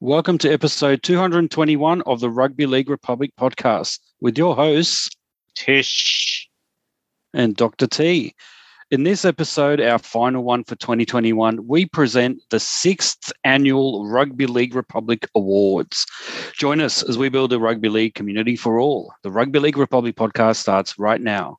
[0.00, 5.10] Welcome to episode 221 of the Rugby League Republic podcast with your hosts,
[5.56, 6.48] Tish
[7.34, 7.88] and Dr.
[7.88, 8.32] T.
[8.92, 14.76] In this episode, our final one for 2021, we present the sixth annual Rugby League
[14.76, 16.06] Republic Awards.
[16.56, 19.12] Join us as we build a rugby league community for all.
[19.24, 21.58] The Rugby League Republic podcast starts right now.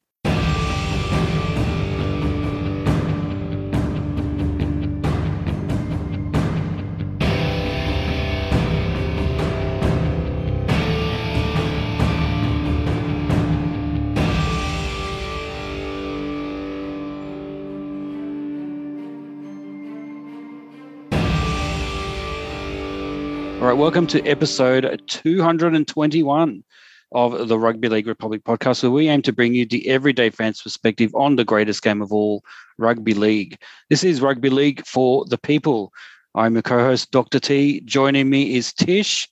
[23.69, 26.64] Right, welcome to episode 221
[27.11, 30.64] of the Rugby League Republic podcast, where we aim to bring you the everyday fans'
[30.64, 32.44] perspective on the greatest game of all,
[32.80, 33.59] rugby league.
[33.91, 35.94] This is Rugby League for the people.
[36.33, 37.39] I'm your co host, Dr.
[37.39, 37.81] T.
[37.81, 39.30] Joining me is Tish.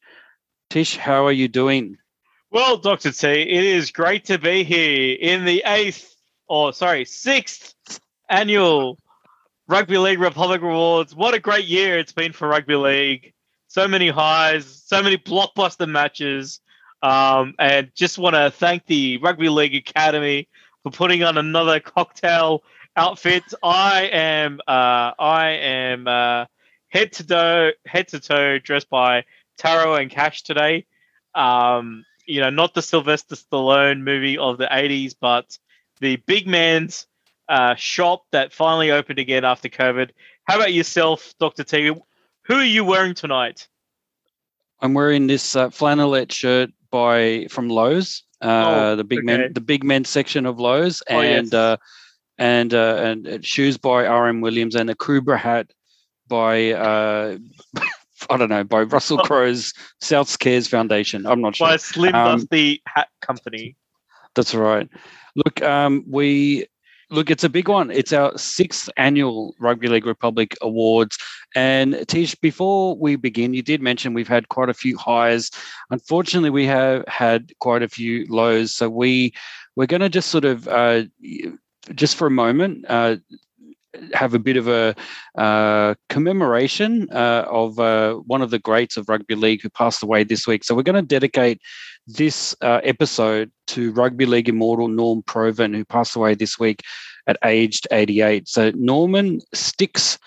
[0.70, 1.98] Tish, how are you doing?
[2.52, 3.12] Well, Dr.
[3.12, 6.16] T, it is great to be here in the eighth,
[6.48, 7.74] or sorry, sixth
[8.30, 9.00] annual
[9.68, 11.16] Rugby League Republic Awards.
[11.16, 13.34] What a great year it's been for Rugby League.
[13.78, 16.62] So many highs, so many blockbuster matches.
[17.04, 20.48] Um, and just want to thank the Rugby League Academy
[20.82, 22.64] for putting on another cocktail
[22.96, 23.44] outfit.
[23.62, 26.46] I am uh, I am uh,
[26.88, 29.26] head to toe head to toe dressed by
[29.60, 30.88] Taro and Cash today.
[31.36, 35.56] Um, you know, not the Sylvester Stallone movie of the 80s, but
[36.00, 37.06] the big man's
[37.48, 40.10] uh, shop that finally opened again after COVID.
[40.46, 41.64] How about yourself, Dr.
[41.64, 41.92] T?
[42.48, 43.68] Who are you wearing tonight?
[44.82, 48.46] I'm wearing this uh, flannelette shirt by from Lowe's, uh,
[48.92, 49.26] Oh, the big okay.
[49.26, 51.40] men, the big men section of Lowe's, Oh, yes.
[51.40, 51.78] and uh,
[52.38, 54.42] and uh, and uh, shoes by R.M.
[54.42, 55.72] Williams, and a Kubra hat
[56.28, 57.38] by uh,
[58.30, 59.24] I don't know by Russell Oh.
[59.24, 61.26] Crowe's Souths Cares Foundation.
[61.26, 61.68] I'm not sure.
[61.68, 63.76] By Slim Um, Dusty Hat Company.
[64.36, 64.88] That's right.
[65.36, 66.68] Look, um, we
[67.10, 67.30] look.
[67.32, 67.92] It's a big one.
[67.92, 71.18] It's our sixth annual Rugby League Republic Awards.
[71.56, 75.52] And Tish, before we begin, you did mention we've had quite a few highs.
[75.90, 78.74] Unfortunately, we have had quite a few lows.
[78.74, 79.34] So we
[79.76, 81.04] we're going to just sort of uh,
[81.96, 82.86] just for a moment.
[82.88, 83.18] Uh,
[84.14, 84.96] have a bit of a
[85.38, 90.24] uh, commemoration uh, of uh, one of the greats of rugby league who passed away
[90.24, 90.64] this week.
[90.64, 91.62] So we're going to dedicate
[92.08, 96.82] this uh, episode to rugby league immortal Norm Provan, who passed away this week
[97.28, 98.48] at aged 88.
[98.48, 100.18] So Norman Sticks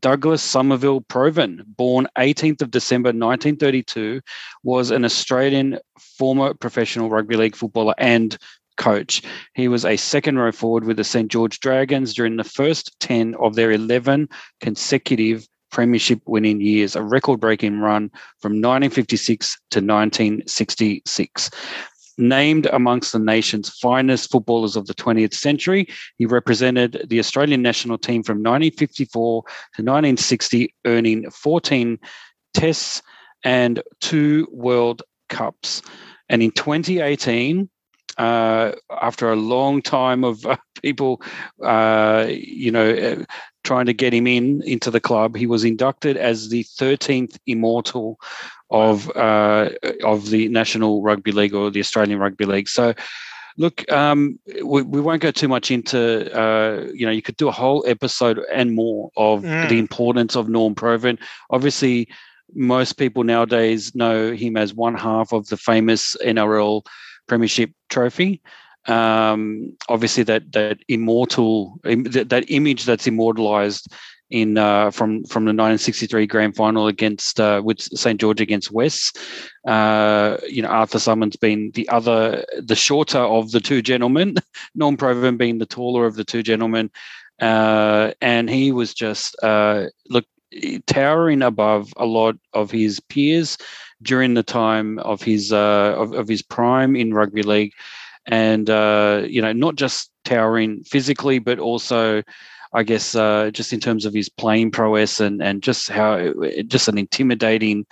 [0.00, 4.20] Douglas Somerville Provan, born 18th of December 1932,
[4.62, 8.38] was an Australian former professional rugby league footballer and
[8.76, 9.22] coach.
[9.54, 13.34] He was a second row forward with the St George Dragons during the first 10
[13.36, 14.28] of their 11
[14.60, 18.10] consecutive premiership winning years, a record breaking run
[18.40, 21.50] from 1956 to 1966.
[22.18, 27.96] Named amongst the nation's finest footballers of the 20th century, he represented the Australian national
[27.96, 31.98] team from 1954 to 1960, earning 14
[32.52, 33.02] tests
[33.44, 35.82] and two World Cups.
[36.28, 37.68] And in 2018,
[38.18, 41.22] uh, after a long time of uh, people,
[41.62, 43.24] uh, you know, uh,
[43.64, 48.18] trying to get him in into the club, he was inducted as the 13th immortal
[48.70, 49.70] of uh,
[50.04, 52.68] of the National Rugby League or the Australian Rugby League.
[52.68, 52.94] So.
[53.58, 57.48] Look, um, we, we won't go too much into, uh, you know, you could do
[57.48, 59.68] a whole episode and more of Mm.
[59.68, 61.18] the importance of Norm Provan.
[61.50, 62.08] Obviously,
[62.54, 66.80] most people nowadays know him as one half of the famous NRL
[67.32, 68.42] Premiership trophy.
[68.88, 73.90] Um, obviously, that that immortal that, that image that's immortalized
[74.28, 79.18] in uh, from from the 1963 grand final against uh, with St George against West.
[79.66, 84.34] Uh, you know, Arthur Summons being the other, the shorter of the two gentlemen,
[84.74, 86.90] Norm Provan being the taller of the two gentlemen,
[87.40, 90.26] uh, and he was just uh, look
[90.86, 93.56] towering above a lot of his peers
[94.02, 97.72] during the time of his uh, of, of his prime in rugby league,
[98.26, 102.22] and uh, you know not just towering physically, but also.
[102.74, 106.32] I guess uh, just in terms of his playing prowess and and just how
[106.66, 107.84] just an intimidating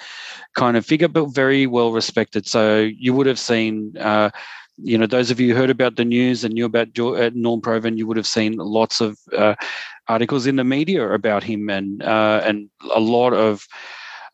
[0.54, 2.46] kind of figure, but very well respected.
[2.46, 4.30] So you would have seen, uh,
[4.78, 7.60] you know, those of you who heard about the news and knew about uh, Norm
[7.60, 9.54] Provan, you would have seen lots of uh,
[10.08, 13.66] articles in the media about him and uh, and a lot of.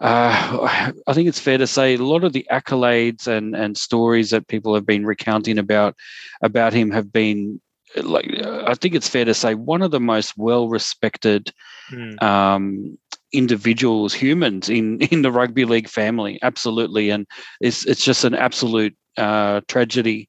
[0.00, 4.30] Uh, I think it's fair to say a lot of the accolades and, and stories
[4.30, 5.94] that people have been recounting about
[6.42, 7.60] about him have been
[8.02, 11.52] like I think it's fair to say one of the most well respected
[11.88, 12.16] Hmm.
[12.20, 12.98] um,
[13.32, 16.38] individuals, humans in in the rugby league family.
[16.42, 17.26] Absolutely, and
[17.60, 20.28] it's it's just an absolute uh, tragedy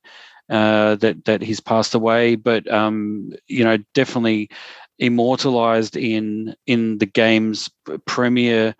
[0.50, 2.36] uh, that that he's passed away.
[2.36, 4.50] But um, you know, definitely
[5.00, 7.70] immortalized in in the game's
[8.06, 8.76] premier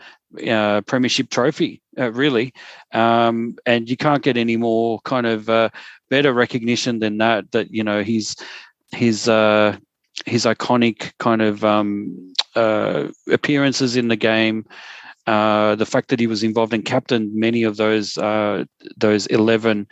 [0.48, 2.54] uh, premiership trophy, uh, really.
[2.94, 5.70] Um, and you can't get any more kind of uh,
[6.10, 7.52] better recognition than that.
[7.52, 8.36] That you know his
[8.92, 9.78] his uh,
[10.26, 14.66] his iconic kind of um, uh, appearances in the game.
[15.26, 18.64] Uh, the fact that he was involved in captain many of those uh,
[18.96, 19.88] those eleven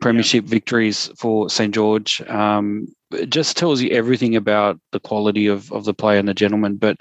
[0.00, 0.50] premiership yeah.
[0.50, 2.86] victories for St George um,
[3.28, 6.76] just tells you everything about the quality of of the player and the gentleman.
[6.76, 6.98] But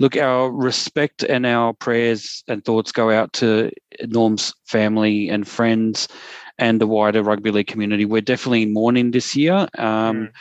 [0.00, 3.70] look, our respect and our prayers and thoughts go out to
[4.02, 6.08] Norm's family and friends
[6.58, 8.04] and the wider rugby league community.
[8.04, 9.68] We're definitely mourning this year.
[9.78, 10.32] Um, mm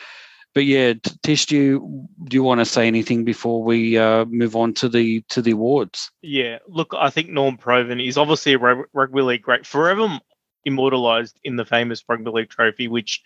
[0.56, 4.56] but yeah, Tish, do you do you want to say anything before we uh, move
[4.56, 6.10] on to the to the awards?
[6.22, 10.20] Yeah, look, I think Norm Provan is obviously a rugby league great, forever
[10.66, 13.22] immortalized in the famous rugby league trophy, which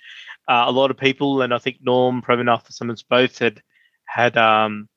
[0.48, 3.62] uh, a lot of people and I think Norm Provan Arthur Summons both had
[4.06, 4.90] had um,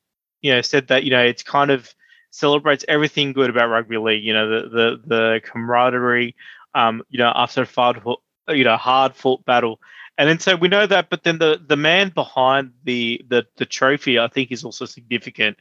[0.42, 1.92] you know said that you know it's kind of
[2.30, 4.24] celebrates everything good about rugby league.
[4.24, 6.34] You know the the the camaraderie.
[6.74, 8.02] Um, you know after a hard
[8.48, 9.80] you know hard fought battle
[10.18, 13.66] and then so we know that, but then the the man behind the the the
[13.66, 15.58] trophy, I think, is also significant.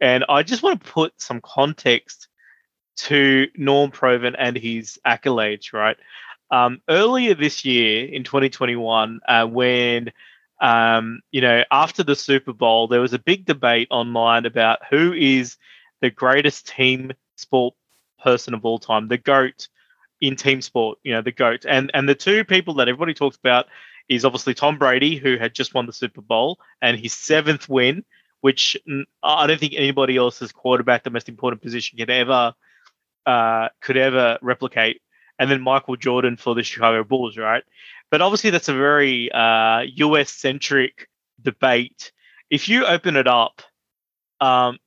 [0.00, 2.28] And I just want to put some context
[2.98, 5.72] to Norm Provan and his accolades.
[5.72, 5.96] Right,
[6.52, 10.12] um, earlier this year in 2021, uh, when
[10.60, 15.12] um, you know after the Super Bowl, there was a big debate online about who
[15.12, 15.56] is
[16.00, 17.74] the greatest team sport
[18.22, 19.68] person of all time, the goat
[20.20, 21.64] in team sport, you know, the GOAT.
[21.68, 23.66] And and the two people that everybody talks about
[24.08, 28.04] is obviously Tom Brady, who had just won the Super Bowl and his seventh win,
[28.40, 28.76] which
[29.22, 32.54] I don't think anybody else's quarterback, the most important position, could ever
[33.26, 35.02] uh, could ever replicate.
[35.38, 37.62] And then Michael Jordan for the Chicago Bulls, right?
[38.10, 41.08] But obviously, that's a very uh, US centric
[41.42, 42.12] debate.
[42.50, 43.62] If you open it up,
[44.40, 44.78] um,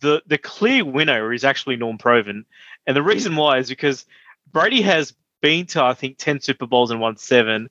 [0.00, 2.44] the the clear winner is actually Norm Provan,
[2.86, 4.06] and the reason why is because
[4.50, 7.68] Brady has been to I think ten Super Bowls and won seven.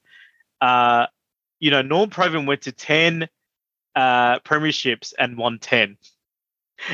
[0.60, 1.08] Uh,
[1.62, 3.30] you know, Norm Provan went to 10
[3.96, 5.98] uh, premierships and won 10.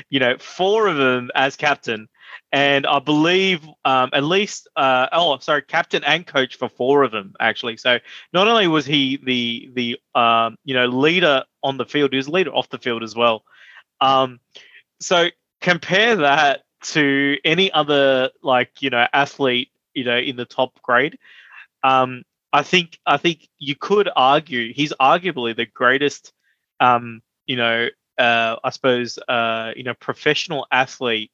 [0.09, 2.09] You know, four of them as captain.
[2.51, 7.11] And I believe um, at least, uh, oh, sorry, captain and coach for four of
[7.11, 7.77] them, actually.
[7.77, 7.99] So
[8.33, 12.29] not only was he the, the um, you know, leader on the field, he was
[12.29, 13.43] leader off the field as well.
[14.01, 14.39] Um,
[14.99, 15.27] so
[15.61, 21.17] compare that to any other, like, you know, athlete, you know, in the top grade.
[21.83, 22.23] Um,
[22.53, 26.33] I think I think you could argue he's arguably the greatest,
[26.79, 31.31] um, you know, uh, I suppose, uh, you know, professional athlete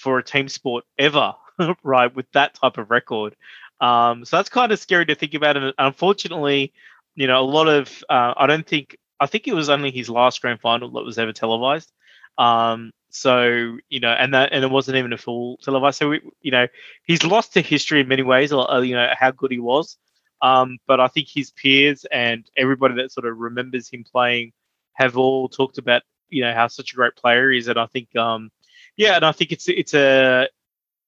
[0.00, 1.34] for a team sport ever,
[1.82, 2.14] right?
[2.14, 3.36] With that type of record,
[3.80, 5.56] um, so that's kind of scary to think about.
[5.56, 6.72] And unfortunately,
[7.14, 10.08] you know, a lot of uh, I don't think I think it was only his
[10.08, 11.92] last grand final that was ever televised.
[12.38, 15.98] Um, so you know, and that and it wasn't even a full televised.
[15.98, 16.66] So we, you know,
[17.04, 18.52] he's lost to history in many ways.
[18.52, 19.96] Uh, you know how good he was.
[20.42, 24.52] Um, but I think his peers and everybody that sort of remembers him playing
[24.94, 27.86] have all talked about you know how such a great player he is, and I
[27.86, 28.50] think um,
[29.00, 30.46] yeah, and I think it's it's a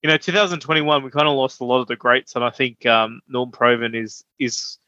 [0.03, 2.87] you know 2021 we kind of lost a lot of the greats, and I think
[2.87, 4.79] um, Norm Provan is is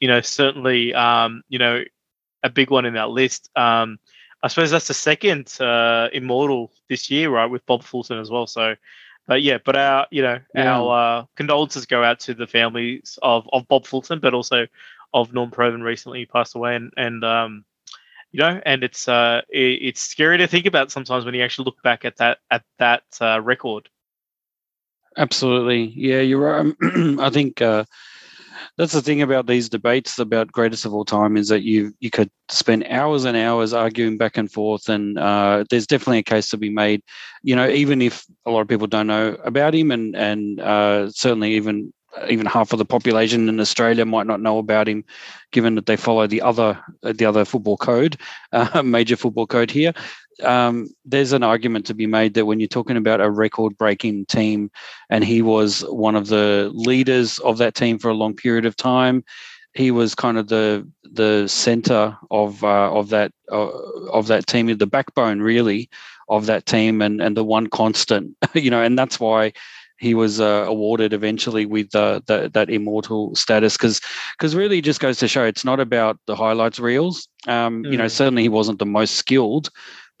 [0.00, 1.84] you know certainly um, you know
[2.42, 3.50] a big one in that list.
[3.56, 4.00] Um,
[4.42, 8.48] I suppose that's the second uh, immortal this year, right, with Bob Fulton as well.
[8.48, 8.74] So
[9.28, 10.74] but yeah, but our you know yeah.
[10.74, 14.66] our uh, condolences go out to the families of, of Bob Fulton, but also
[15.14, 17.64] of Norm Provan recently passed away, and and um,
[18.32, 21.64] you know, and it's uh, it, it's scary to think about sometimes when you actually
[21.64, 23.88] look back at that at that uh, record.
[25.16, 26.74] Absolutely, yeah, you're right.
[27.18, 27.84] I think uh,
[28.76, 32.10] that's the thing about these debates about greatest of all time is that you you
[32.10, 36.50] could spend hours and hours arguing back and forth, and uh, there's definitely a case
[36.50, 37.02] to be made.
[37.42, 41.10] You know, even if a lot of people don't know about him, and and uh,
[41.10, 41.92] certainly even
[42.28, 45.04] even half of the population in Australia might not know about him,
[45.52, 48.16] given that they follow the other the other football code,
[48.52, 49.92] uh, major football code here.
[50.42, 54.70] Um, there's an argument to be made that when you're talking about a record-breaking team,
[55.10, 58.74] and he was one of the leaders of that team for a long period of
[58.74, 59.22] time,
[59.74, 63.68] he was kind of the the center of uh, of that uh,
[64.12, 65.88] of that team, the backbone really
[66.28, 69.52] of that team, and and the one constant, you know, and that's why
[70.00, 74.00] he was uh, awarded eventually with uh, the, that immortal status because
[74.32, 77.28] because really it just goes to show it's not about the highlights reels.
[77.46, 77.92] Um, mm.
[77.92, 78.10] You know, mm.
[78.10, 79.70] certainly he wasn't the most skilled,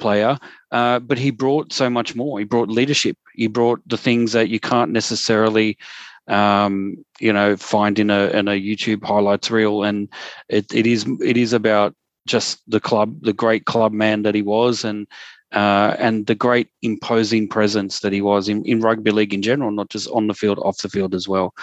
[0.00, 0.38] player,
[0.72, 2.38] uh, but he brought so much more.
[2.38, 3.16] He brought leadership.
[3.34, 5.78] He brought the things that you can't necessarily,
[6.26, 9.84] um, you know, find in a in a YouTube highlights reel.
[9.84, 10.08] And
[10.48, 11.94] it, it is it is about
[12.26, 15.06] just the club, the great club man that he was, and
[15.52, 19.70] uh, and the great imposing presence that he was in, in rugby league in general,
[19.70, 21.54] not just on the field, off the field as well.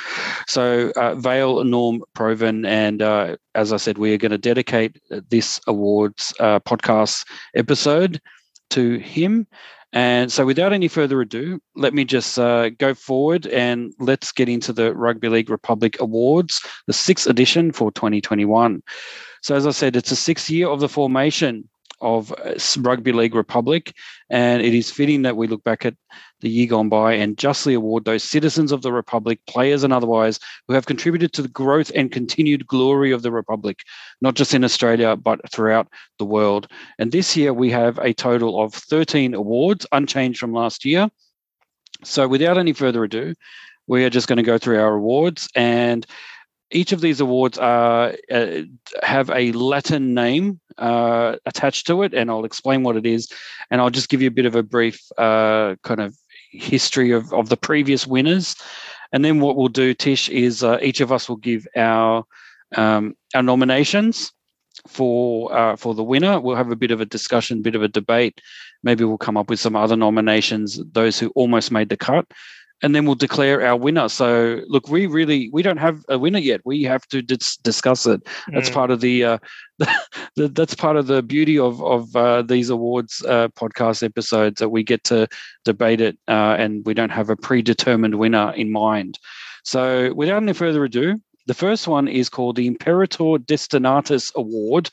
[0.48, 5.02] So, uh, Vale, Norm Provan, and uh, as I said, we are going to dedicate
[5.30, 7.26] this awards uh, podcast
[7.56, 8.22] episode
[8.72, 9.48] to him.
[9.94, 14.50] And so, without any further ado, let me just uh, go forward and let's get
[14.50, 18.84] into the Rugby League Republic Awards, the sixth edition for 2021.
[19.42, 21.70] So, as I said, it's the sixth year of the formation
[22.02, 23.94] of uh, Rugby League Republic.
[24.30, 25.96] And it is fitting that we look back at
[26.42, 30.40] the year gone by and justly award those citizens of the Republic, players and otherwise,
[30.68, 33.80] who have contributed to the growth and continued glory of the Republic,
[34.22, 35.88] not just in Australia, but throughout
[36.20, 36.68] the world.
[37.00, 41.10] And this year we have a total of 13 awards, unchanged from last year.
[42.04, 43.34] So without any further ado,
[43.88, 46.06] we are just going to go through our awards and
[46.72, 48.62] each of these awards are, uh,
[49.04, 53.30] have a Latin name uh, attached to it, and I'll explain what it is.
[53.72, 56.16] And I'll just give you a bit of a brief uh, kind of
[56.52, 58.56] history of, of the previous winners.
[59.14, 62.26] And then what we'll do, Tish, is uh, each of us will give our
[62.76, 64.34] um, our nominations
[64.88, 66.40] for uh, for the winner.
[66.40, 68.42] We'll have a bit of a discussion, bit of a debate.
[68.84, 72.26] Maybe we'll come up with some other nominations, those who almost made the cut
[72.84, 74.08] and then we'll declare our winner.
[74.08, 76.62] So, look, we really we don't have a winner yet.
[76.64, 78.22] We have to dis- discuss it.
[78.50, 78.74] That's mm.
[78.74, 79.38] part of the, uh,
[80.36, 84.70] the, that's part of the beauty of of uh, these awards uh, podcast episodes that
[84.70, 85.28] we get to
[85.66, 89.18] debate it, uh, and we don't have a predetermined winner in mind.
[89.64, 94.92] So, without any further ado, the first one is called the Imperator Destinatus Award.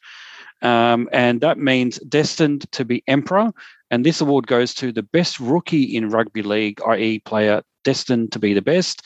[0.62, 3.52] Um, and that means destined to be emperor.
[3.90, 8.38] And this award goes to the best rookie in rugby league, i.e., player destined to
[8.38, 9.02] be the best.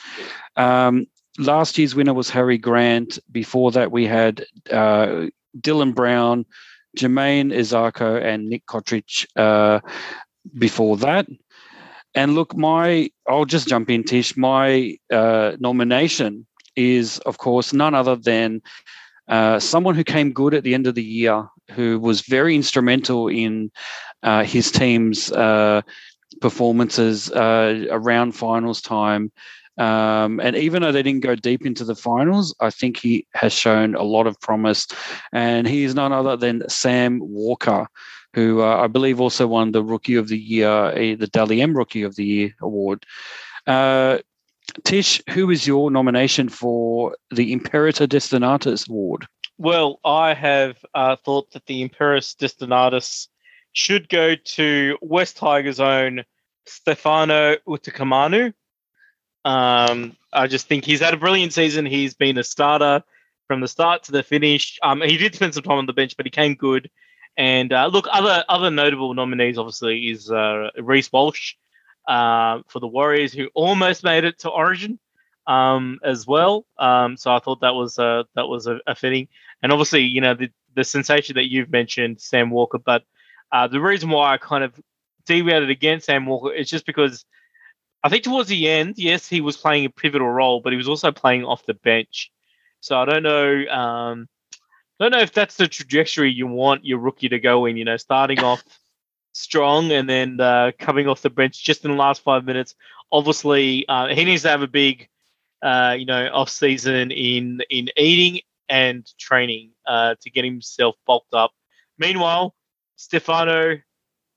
[0.57, 1.07] Um,
[1.38, 3.19] last year's winner was Harry Grant.
[3.31, 5.26] Before that, we had uh,
[5.61, 6.47] Dylan Brown,
[6.97, 9.81] Jamayne Isaako, and Nick Cotric uh,
[10.57, 11.26] before that.
[12.14, 14.37] And look, my I'll just jump in, Tish.
[14.37, 18.62] My uh, nomination is, of course, none other than
[19.28, 23.28] uh, someone who came good at the end of the year, who was very instrumental
[23.28, 23.70] in
[24.23, 25.82] uh, his team's uh,
[26.40, 29.30] performances uh, around finals time.
[29.76, 33.52] Um, and even though they didn't go deep into the finals, I think he has
[33.52, 34.88] shown a lot of promise.
[35.32, 37.87] And he is none other than Sam Walker,
[38.35, 42.02] who uh, I believe also won the Rookie of the Year, the Dally M Rookie
[42.02, 43.06] of the Year award.
[43.66, 44.18] Uh,
[44.84, 49.26] Tish, who is your nomination for the Imperator Destinatus Award?
[49.56, 53.28] Well, I have uh, thought that the Imperator Destinatus
[53.72, 56.25] should go to West Tigers' own
[56.66, 58.52] Stefano Utoikamanu.
[59.44, 61.87] Um, I just think he's had a brilliant season.
[61.87, 63.02] He's been a starter
[63.46, 64.78] from the start to the finish.
[64.82, 66.90] Um, he did spend some time on the bench, but he came good.
[67.37, 71.54] And uh, look, other other notable nominees obviously is uh, Reece Walsh
[72.08, 74.98] uh, for the Warriors, who almost made it to Origin
[75.46, 76.66] um, as well.
[76.78, 79.28] Um, so I thought that was uh, that was a, a, fitting.
[79.62, 83.04] And obviously, you know, the, the sensation that you've mentioned, Sam Walker, but
[83.52, 84.74] uh, the reason why I kind of
[85.26, 87.24] deviated against Sam Walker is just because
[88.02, 90.88] I think towards the end, yes, he was playing a pivotal role, but he was
[90.88, 92.30] also playing off the bench.
[92.80, 93.66] So I don't know.
[93.68, 94.28] Um,
[94.98, 97.76] I don't know if that's the trajectory you want your rookie to go in.
[97.76, 98.62] You know, starting off
[99.38, 102.75] strong and then uh, coming off the bench just in the last five minutes.
[103.11, 105.09] Obviously, uh, he needs to have a big,
[105.62, 111.33] uh, you know, off season in in eating and training uh, to get himself bulked
[111.33, 111.52] up.
[111.99, 112.54] Meanwhile,
[112.97, 113.78] Stefano,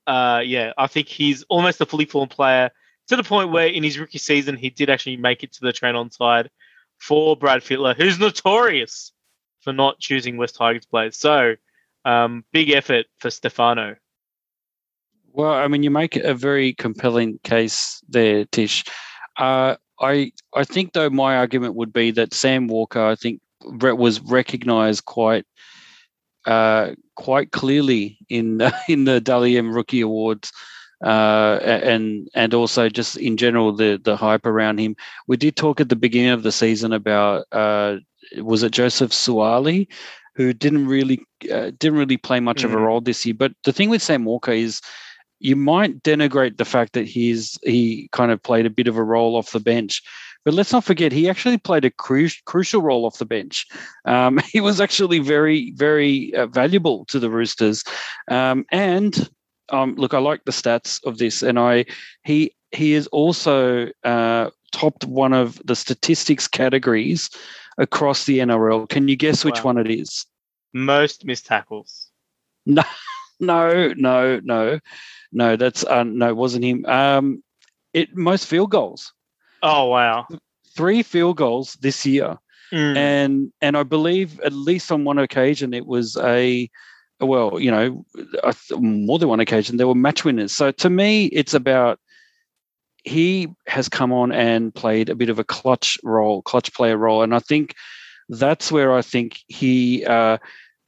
[0.06, 2.70] uh, yeah, I think he's almost a fully formed player
[3.08, 5.72] to the point where in his rookie season he did actually make it to the
[5.72, 6.50] train on side
[6.98, 9.12] for Brad Fittler, who's notorious
[9.60, 11.16] for not choosing West Tigers players.
[11.16, 11.56] So,
[12.04, 13.96] um, big effort for Stefano.
[15.34, 18.84] Well, I mean, you make a very compelling case there, Tish.
[19.38, 24.20] Uh, I I think though my argument would be that Sam Walker, I think, was
[24.20, 25.46] recognised quite
[26.44, 30.52] uh, quite clearly in in the Dally M Rookie Awards.
[31.04, 34.94] Uh, and and also just in general the the hype around him.
[35.26, 37.96] We did talk at the beginning of the season about uh,
[38.36, 39.88] was it Joseph Suaalii,
[40.36, 41.20] who didn't really
[41.50, 42.66] uh, didn't really play much mm.
[42.66, 42.84] of a mm.
[42.84, 43.34] role this year.
[43.34, 44.80] But the thing with Sam Walker is
[45.42, 49.02] you might denigrate the fact that he's he kind of played a bit of a
[49.02, 50.02] role off the bench
[50.44, 53.66] but let's not forget, he actually played a cru- crucial role off the bench.
[54.04, 57.84] Um, he was actually very, very uh, valuable to the Roosters.
[58.28, 59.30] Um, and
[59.70, 61.86] um, look, I like the stats of this, and I
[62.24, 67.30] he he is also uh, topped one of the statistics categories
[67.78, 68.88] across the NRL.
[68.88, 69.74] Can you guess which Wow.
[69.74, 70.26] one it is?
[70.74, 72.10] Most missed tackles.
[72.66, 72.82] No,
[73.40, 74.80] no, no, no,
[75.32, 75.56] no.
[75.56, 76.84] That's uh, no, it wasn't him.
[76.86, 77.42] Um,
[77.92, 79.12] it most field goals,
[79.62, 80.26] Oh wow.
[80.76, 82.38] three field goals this year,
[82.72, 82.96] Mm.
[82.96, 86.70] and and I believe at least on one occasion it was a,
[87.20, 88.04] well, you know,
[88.78, 90.52] more than one occasion there were match winners.
[90.52, 92.00] So to me, it's about
[93.04, 97.22] he has come on and played a bit of a clutch role, clutch player role,
[97.22, 97.74] and I think
[98.28, 100.04] that's where I think he.
[100.06, 100.38] Uh,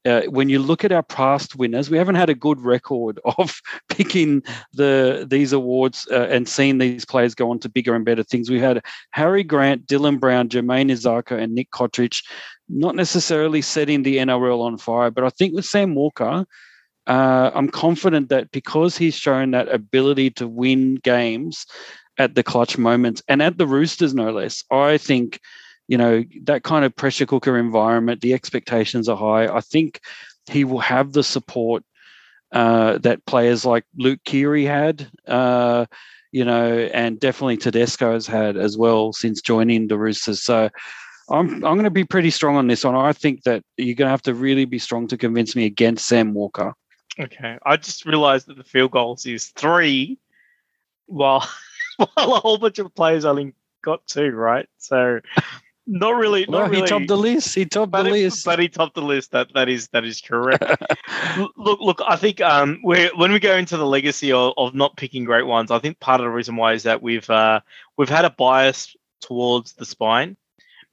[0.04, 3.60] uh, when you look at our past winners, we haven't had a good record of
[3.88, 4.42] picking
[4.72, 8.50] the these awards uh, and seeing these players go on to bigger and better things.
[8.50, 12.22] We had Harry Grant, Dylan Brown, Jamayne Isaako, and Nick Cotric,
[12.68, 16.44] not necessarily setting the NRL on fire, but I think with Sam Walker,
[17.06, 21.66] uh, I'm confident that because he's shown that ability to win games
[22.18, 25.40] at the clutch moments and at the Roosters, no less, I think
[25.88, 30.00] you know that kind of pressure cooker environment the expectations are high i think
[30.50, 31.82] he will have the support
[32.52, 35.84] uh, that players like luke keary had uh,
[36.30, 40.68] you know and definitely tedesco has had as well since joining the roosters so
[41.30, 44.06] i'm, I'm going to be pretty strong on this one i think that you're going
[44.06, 46.74] to have to really be strong to convince me against sam walker
[47.18, 47.58] Okay.
[47.64, 50.18] I just realized that the field goals is three,
[51.06, 51.48] while
[51.96, 54.68] while a whole bunch of players only got two, right?
[54.78, 55.20] So
[55.86, 56.82] not really, not well, really.
[56.82, 59.32] he topped the list he topped but, the he, list but he topped the list.
[59.32, 60.64] That that is that is correct.
[61.56, 62.00] Look, look.
[62.06, 65.46] I think um, we're when we go into the legacy of, of not picking great
[65.46, 67.60] ones, I think part of the reason why is that we've uh,
[67.96, 70.36] we've had a bias towards the spine.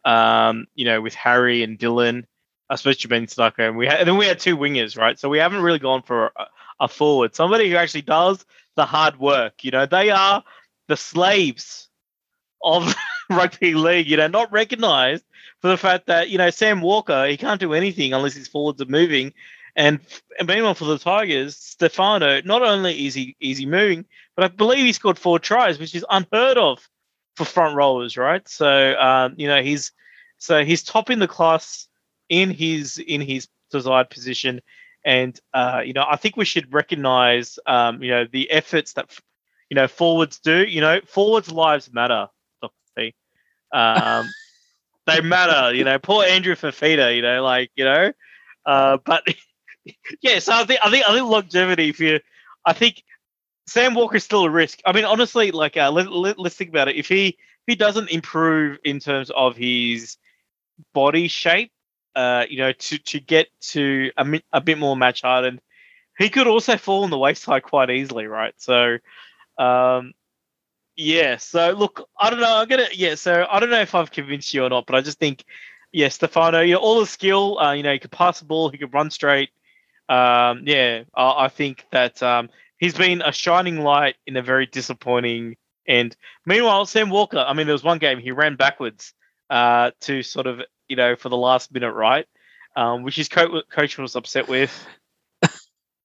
[0.04, 2.26] Um, you know, with Harry and Dylan,
[2.70, 5.20] especially Ben Stucker, and we had, and then we had two wingers, right?
[5.20, 6.46] So we haven't really gone for a,
[6.82, 8.44] a forward, somebody who actually does
[8.76, 9.64] the hard work.
[9.64, 10.44] You know, they are
[10.88, 11.90] the slaves
[12.64, 12.94] of
[13.30, 14.08] rugby league.
[14.08, 15.24] You know, not recognised
[15.60, 18.82] for the fact that you know Sam Walker he can't do anything unless his forwards
[18.82, 19.34] are moving,
[19.76, 20.00] and,
[20.38, 24.86] and meanwhile for the Tigers, Stefano not only is he he moving, but I believe
[24.86, 26.88] he scored four tries, which is unheard of
[27.36, 28.48] for front rollers, right?
[28.48, 29.92] So um, you know he's
[30.38, 31.88] so he's topping the class
[32.30, 34.62] in his in his desired position,
[35.06, 39.18] and uh, you know I think we should recognise um, you know the efforts that
[39.70, 40.64] you know forwards do.
[40.64, 42.28] You know forwards' lives matter.
[43.74, 44.30] Um,
[45.08, 46.00] they matter, you know.
[46.00, 48.12] Poor Andrew Fifita, you know, like you know,
[48.66, 49.24] uh, but
[50.22, 50.40] yeah.
[50.40, 51.90] So I think I think I think longevity.
[51.90, 52.20] If you,
[52.66, 53.04] I think
[53.68, 54.80] Sam Walker is still a risk.
[54.86, 56.96] I mean, honestly, like uh, let, let, let's think about it.
[56.96, 57.36] If he if
[57.68, 60.18] he doesn't improve in terms of his
[60.94, 61.72] body shape,
[62.16, 65.62] uh, you know, to to get to a, a bit more match hardened,
[66.18, 68.54] he could also fall on the wayside quite easily, right?
[68.58, 68.98] So,
[69.58, 70.14] um,
[70.96, 71.38] yeah.
[71.38, 72.58] So look, I don't know.
[72.58, 73.16] I'm gonna yeah.
[73.16, 75.44] So I don't know if I've convinced you or not, but I just think
[75.92, 77.60] yeah, Stefano, you know, all the skill.
[77.60, 79.50] Uh, you know, he could pass the ball, he could run straight.
[80.10, 84.66] Um, yeah, I, I think that um, he's been a shining light in a very
[84.66, 86.16] disappointing end.
[86.46, 89.14] Meanwhile, Sam Walker, I mean, there was one game he ran backwards
[89.50, 92.26] uh, to sort of, you know, for the last minute, right?
[92.76, 94.88] Um, which his co- coach was upset with.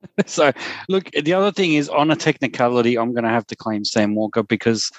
[0.27, 0.53] so
[0.88, 4.14] look the other thing is on a technicality i'm going to have to claim sam
[4.14, 4.90] walker because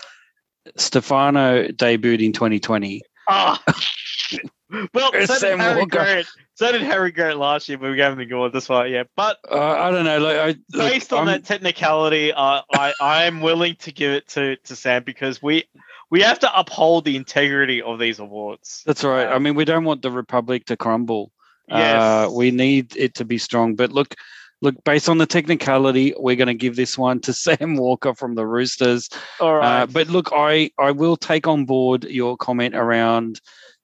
[0.75, 3.61] stefano debuted in 2020 Ah,
[4.93, 5.97] well, so did, Sam Harry Walker.
[5.97, 8.53] Grant, so did Harry Grant last year, but we the award.
[8.53, 9.03] That's why, yeah.
[9.17, 10.55] But uh, i don't know like, I,
[10.89, 14.75] based on I'm- that technicality, uh, I I am willing to give it to to
[14.77, 15.65] Sam because we
[16.09, 18.81] we have to uphold the integrity of these awards.
[18.85, 21.31] that's right i Um, mean we don't want the republic to crumble
[21.67, 24.15] Yes, uh, we need it to be strong but look
[24.61, 28.35] look based on the technicality we're going to give this one to sam walker from
[28.35, 29.81] the roosters all right.
[29.81, 33.41] Uh, but look, I, I will take on board your comment around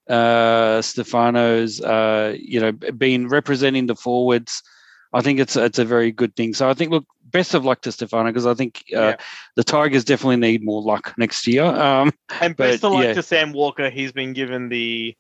[0.10, 4.62] uh, Stefano's, uh, you know, being representing the forwards.
[5.14, 6.54] I think it's it's a very good thing.
[6.54, 9.16] So I think, look, best of luck to Stefano because I think uh, Yeah.
[9.56, 11.66] the Tigers definitely need more luck next year.
[11.66, 13.14] Um, and but, best of luck yeah.
[13.14, 13.90] to Sam Walker.
[13.90, 15.16] He's been given the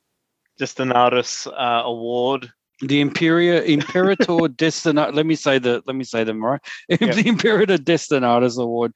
[0.59, 2.51] Justinatus uh, award.
[2.87, 5.13] The Imperia Imperator Destinat.
[5.13, 6.61] Let me say the let me say them right.
[6.89, 8.93] the Imperator Destinatus Award.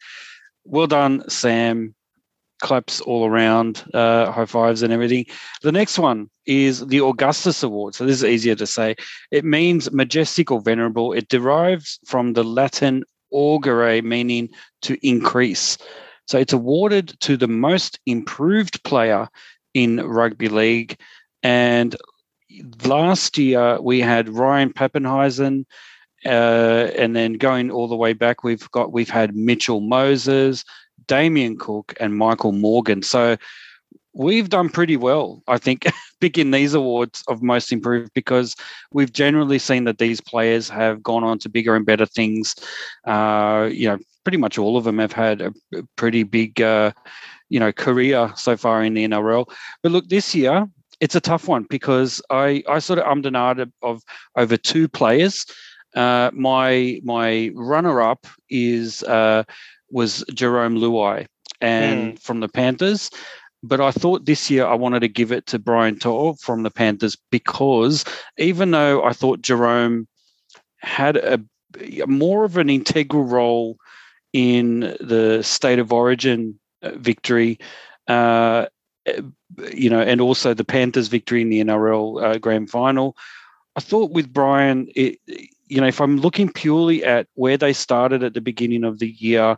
[0.66, 1.94] Well done, Sam.
[2.60, 5.26] Claps all around, uh, high fives and everything.
[5.62, 7.94] The next one is the Augustus Award.
[7.94, 8.96] So this is easier to say.
[9.30, 11.14] It means majestic or venerable.
[11.14, 14.50] It derives from the Latin augere, meaning
[14.82, 15.78] to increase.
[16.28, 19.30] So it's awarded to the most improved player
[19.74, 21.00] in rugby league.
[21.44, 21.96] And
[22.86, 25.66] last year we had Ryan Papenhuyzen
[26.26, 30.64] uh, and then going all the way back, we've got we've had Mitchell Moses,
[31.08, 33.04] Damien Cook, and Michael Morgan.
[33.04, 33.38] So
[34.14, 35.86] we've done pretty well, I think,
[36.22, 38.56] picking these awards of most improved because
[38.92, 42.56] we've generally seen that these players have gone on to bigger and better things.
[43.06, 45.54] Uh, you know, pretty much all of them have had a
[45.96, 46.92] pretty big, uh,
[47.50, 49.46] you know, career so far in the NRL.
[49.84, 50.68] But look, this year
[51.00, 54.04] it's a tough one because I I sort of ummed and ahed of
[54.36, 55.46] over two players.
[55.96, 59.44] Uh, my my runner up is uh,
[59.90, 61.28] was Jarome Luai
[61.62, 62.20] and mm.
[62.22, 63.10] from the Panthers
[63.64, 66.72] but I thought this year I wanted to give it to Brian To'o from the
[66.72, 68.06] Panthers because
[68.38, 70.08] even though I thought Jerome
[70.78, 71.40] had a
[72.08, 73.78] more of an integral role
[74.32, 77.60] in the state of origin uh, victory,
[78.08, 78.68] uh,
[79.74, 83.16] you know, and also the Panthers' victory in the NRL uh, grand final,
[83.76, 85.20] I thought with Brian, it,
[85.68, 89.10] you know, if I'm looking purely at where they started at the beginning of the
[89.10, 89.58] year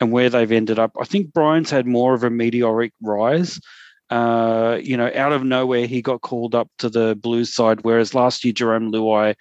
[0.00, 0.92] and where they've ended up.
[1.00, 3.60] I think Brian's had more of a meteoric rise.
[4.10, 8.14] Uh, you know, out of nowhere, he got called up to the Blues side, whereas
[8.14, 9.34] last year Jarome Luai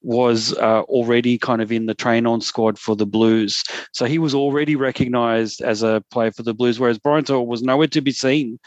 [0.00, 3.62] was uh, already kind of in the train on squad for the Blues.
[3.92, 7.88] So he was already recognised as a player for the Blues, whereas Brian was nowhere
[7.88, 8.58] to be seen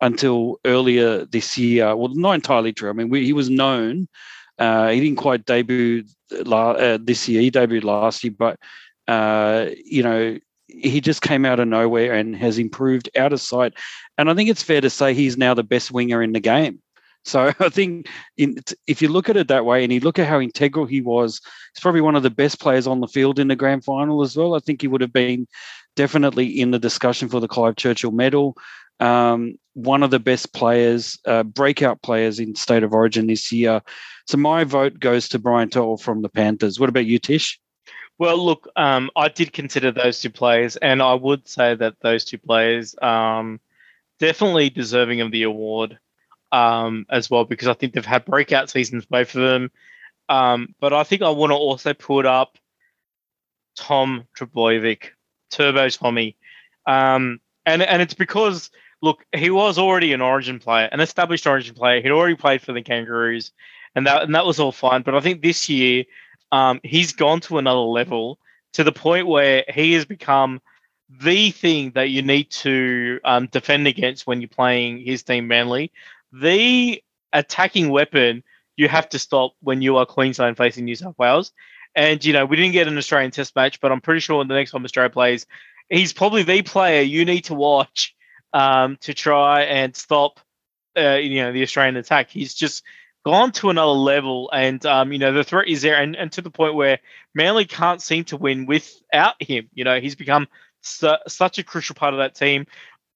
[0.00, 1.94] until earlier this year.
[1.94, 2.90] Well, not entirely true.
[2.90, 4.08] I mean, we, he was known.
[4.58, 7.40] Uh, he didn't quite debut la- uh, this year.
[7.40, 8.58] He debuted last year, but
[9.08, 13.74] uh, you know, he just came out of nowhere and has improved out of sight.
[14.18, 16.80] And I think it's fair to say he's now the best winger in the game.
[17.24, 20.28] So I think in, if you look at it that way and you look at
[20.28, 21.40] how integral he was,
[21.74, 24.36] he's probably one of the best players on the field in the grand final as
[24.36, 24.54] well.
[24.54, 25.46] I think he would have been
[25.96, 28.56] definitely in the discussion for the Clive Churchill medal.
[29.00, 33.80] Um, one of the best players, uh, breakout players in state of origin this year.
[34.26, 36.78] So my vote goes to Brian To'o from the Panthers.
[36.78, 37.58] What about you, Tish?
[38.18, 42.24] Well, look, um, I did consider those two players, and I would say that those
[42.26, 43.60] two players um,
[44.18, 45.98] definitely deserving of the award
[46.52, 49.70] um, as well because I think they've had breakout seasons, both of them.
[50.28, 52.58] Um, but I think I want to also put up
[53.76, 55.12] Tom Trbojevic,
[55.50, 56.36] Turbo Tommy,
[56.86, 58.70] um, and and it's because
[59.02, 62.00] look, he was already an Origin player, an established Origin player.
[62.00, 63.52] He'd already played for the Kangaroos,
[63.94, 65.02] and that and that was all fine.
[65.02, 66.04] But I think this year
[66.52, 68.38] um, he's gone to another level
[68.74, 70.60] to the point where he has become
[71.08, 75.90] the thing that you need to um, defend against when you're playing his team Manly.
[76.32, 78.44] The attacking weapon
[78.76, 81.52] you have to stop when you are Queensland facing New South Wales.
[81.94, 84.48] And, you know, we didn't get an Australian test match, but I'm pretty sure in
[84.48, 85.46] the next time Australia plays,
[85.90, 88.14] he's probably the player you need to watch
[88.52, 90.40] um, to try and stop,
[90.96, 92.30] uh, you know, the Australian attack.
[92.30, 92.82] He's just
[93.24, 96.42] gone to another level, and um, you know the threat is there, and, and to
[96.42, 96.98] the point where
[97.34, 99.68] Manly can't seem to win without him.
[99.74, 100.48] You know he's become
[100.82, 102.66] su- such a crucial part of that team.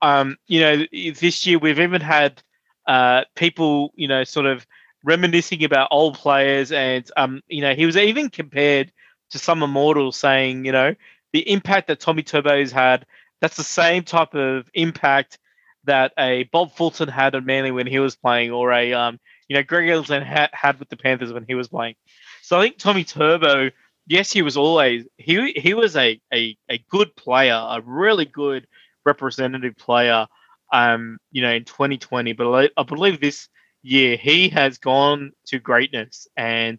[0.02, 2.42] Um, you know this year we've even had
[2.86, 4.66] uh, people you know sort of
[5.02, 8.92] reminiscing about old players, and um, you know he was even compared
[9.30, 10.94] to some immortals, saying you know
[11.32, 13.06] the impact that Tommy Turbo has had.
[13.40, 15.38] That's the same type of impact
[15.84, 19.56] that a Bob Fulton had on Manly when he was playing, or a um, you
[19.56, 21.94] know, Greg Eggleston ha- had with the Panthers when he was playing.
[22.42, 23.70] So I think Tommy Turbo,
[24.06, 28.66] yes, he was always he he was a a, a good player, a really good
[29.04, 30.26] representative player.
[30.72, 33.48] Um, you know, in 2020, but I, I believe this
[33.82, 36.78] year he has gone to greatness, and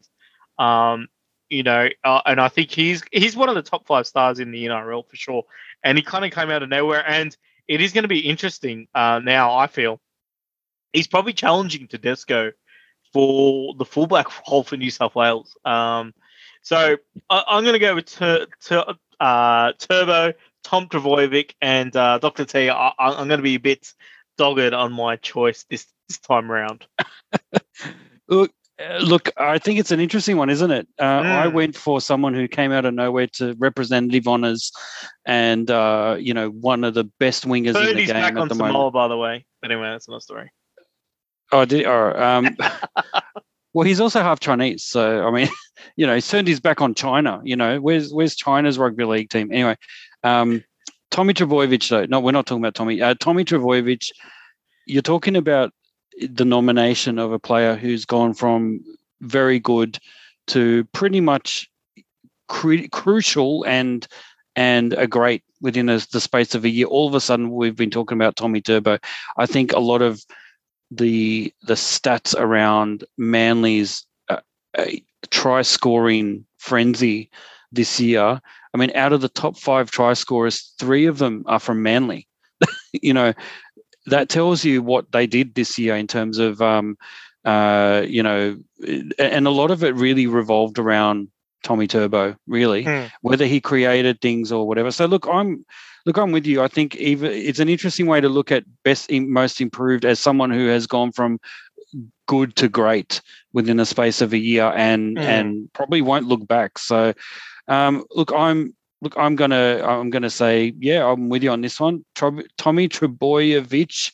[0.58, 1.08] um,
[1.50, 4.52] you know, uh, and I think he's he's one of the top five stars in
[4.52, 5.44] the NRL for sure.
[5.84, 7.36] And he kind of came out of nowhere, and
[7.68, 9.56] it is going to be interesting uh, now.
[9.56, 10.00] I feel
[10.94, 12.52] he's probably challenging Tedesco
[13.14, 15.56] for the fullback role for New South Wales.
[15.66, 16.14] Um,
[16.62, 16.98] so
[17.30, 18.22] I, am going to go with
[19.20, 22.46] uh, Turbo, Tom Trbojevic, and uh, Dr.
[22.46, 22.70] T.
[22.70, 23.94] I, I'm going to be a bit
[24.38, 26.88] dogged on my choice this, this time around.
[28.28, 28.52] look,
[29.02, 30.88] look, I think it's an interesting one, isn't it?
[31.00, 31.26] Uh, mm.
[31.26, 34.72] I went for someone who came out of nowhere to representative honours,
[35.26, 38.48] and uh, you know, one of the best wingers in the game back at on
[38.48, 38.94] the Samoa, moment.
[38.94, 39.46] by the way.
[39.64, 40.52] Anyway, that's another story.
[41.52, 42.58] Oh, did or um,
[43.74, 45.48] well, he's also half Chinese, so I mean,
[45.96, 47.42] you know, he's turned his back on China.
[47.44, 49.78] You know, where's where's China's rugby league team anyway?
[50.24, 50.64] Um,
[51.12, 52.06] Tommy Trbojevic, though.
[52.06, 53.02] No, we're not talking about Tommy.
[53.02, 54.12] Uh, Tommy Trbojevic.
[54.86, 55.72] You're talking about
[56.30, 58.80] the nomination of a player who's gone from
[59.22, 60.00] very good
[60.48, 61.70] to pretty much
[62.48, 64.08] cru- crucial and
[64.56, 66.88] and a great within a, the space of a year.
[66.88, 69.00] All of a sudden, we've been talking about Tommy Turbo.
[69.38, 70.24] I think a lot of
[70.92, 74.40] the the stats around Manly's uh,
[75.30, 77.30] try scoring frenzy
[77.72, 78.40] this year.
[78.74, 82.28] I mean, out of the top five try scorers, three of them are from Manly.
[82.94, 83.34] you know,
[84.08, 86.98] that tells you what they did this year in terms of, um,
[87.44, 88.58] uh, you know,
[89.20, 91.30] and a lot of it really revolved around
[91.64, 93.10] Tommy Turbo, really, mm.
[93.22, 94.92] whether he created things or whatever.
[94.92, 95.66] So look, I'm
[96.06, 96.62] look, I'm with you.
[96.62, 100.52] I think even it's an interesting way to look at best, most improved as someone
[100.52, 101.40] who has gone from
[102.28, 103.22] good to great
[103.54, 105.22] within the space of a year and mm.
[105.22, 106.78] and probably won't look back.
[106.78, 107.14] So,
[107.68, 111.80] um, look, I'm look, I'm gonna I'm gonna say yeah, I'm with you on this
[111.80, 112.04] one.
[112.16, 114.12] Tommy Trbojevic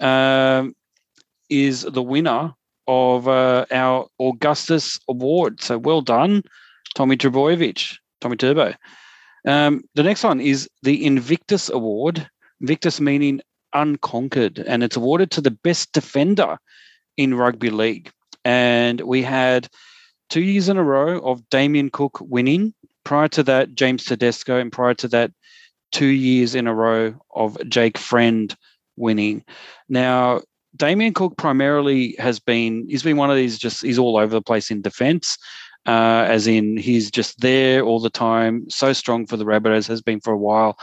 [0.00, 0.74] um,
[1.50, 2.54] is the winner
[2.86, 5.60] of uh, our Augustus Award.
[5.60, 6.44] So well done,
[6.94, 8.74] Tommy Trbojevic, Tommy Turbo.
[9.46, 12.26] Um, the next one is the Invictus Award.
[12.60, 13.40] Invictus meaning
[13.74, 16.58] unconquered, and it's awarded to the best defender
[17.16, 18.12] in rugby league.
[18.44, 19.68] And we had
[20.30, 22.72] two years in a row of Damien Cook winning.
[23.04, 25.32] Prior to that, James Tedesco, and prior to that,
[25.90, 28.54] two years in a row of Jake Friend
[28.96, 29.44] winning.
[29.88, 30.40] Now,
[30.76, 34.42] Damien Cook primarily has been, he's been one of these just, he's all over the
[34.42, 35.36] place in defense
[35.86, 40.00] uh, as in he's just there all the time, so strong for the Rabbitohs, has
[40.00, 40.78] been for a while.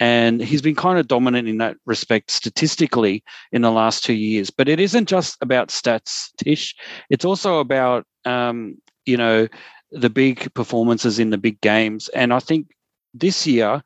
[0.00, 4.48] And he's been kind of dominant in that respect statistically in the last two years.
[4.48, 6.74] But it isn't just about stats, Tish.
[7.10, 8.76] It's also about, um,
[9.06, 9.48] you know,
[9.90, 12.08] the big performances in the big games.
[12.08, 12.68] And I think
[13.14, 13.82] this year,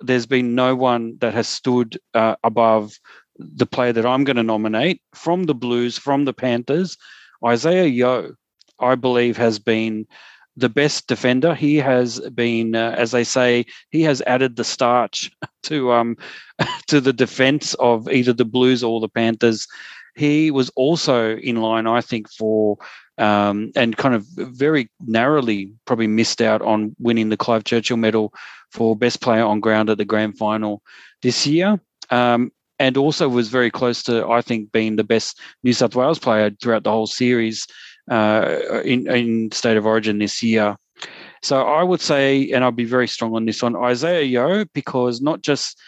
[0.00, 2.98] there's been no one that has stood uh, above
[3.38, 6.96] the player that I'm going to nominate from the Blues, from the Panthers,
[7.44, 8.34] Isaah Yeo,
[8.78, 10.06] I believe, has been
[10.56, 11.54] the best defender.
[11.54, 15.30] He has been, uh, as they say, he has added the starch
[15.64, 16.16] to um
[16.88, 19.66] to the defense of either the Blues or the Panthers.
[20.14, 22.76] He was also in line, I think, for
[23.18, 28.32] um, and kind of very narrowly probably missed out on winning the Clive Churchill Medal
[28.70, 30.82] for best player on ground at the grand final
[31.22, 31.80] this year.
[32.10, 36.18] Um, and also was very close to, I think, being the best New South Wales
[36.18, 37.66] player throughout the whole series
[38.10, 40.76] uh, in, in state of origin this year.
[41.42, 45.20] So I would say, and I'll be very strong on this one, Isaah Yeo, because
[45.20, 45.78] not just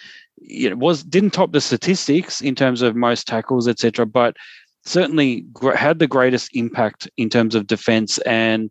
[0.71, 4.37] know, was didn't top the statistics in terms of most tackles, etc., but
[4.85, 8.71] certainly had the greatest impact in terms of defense and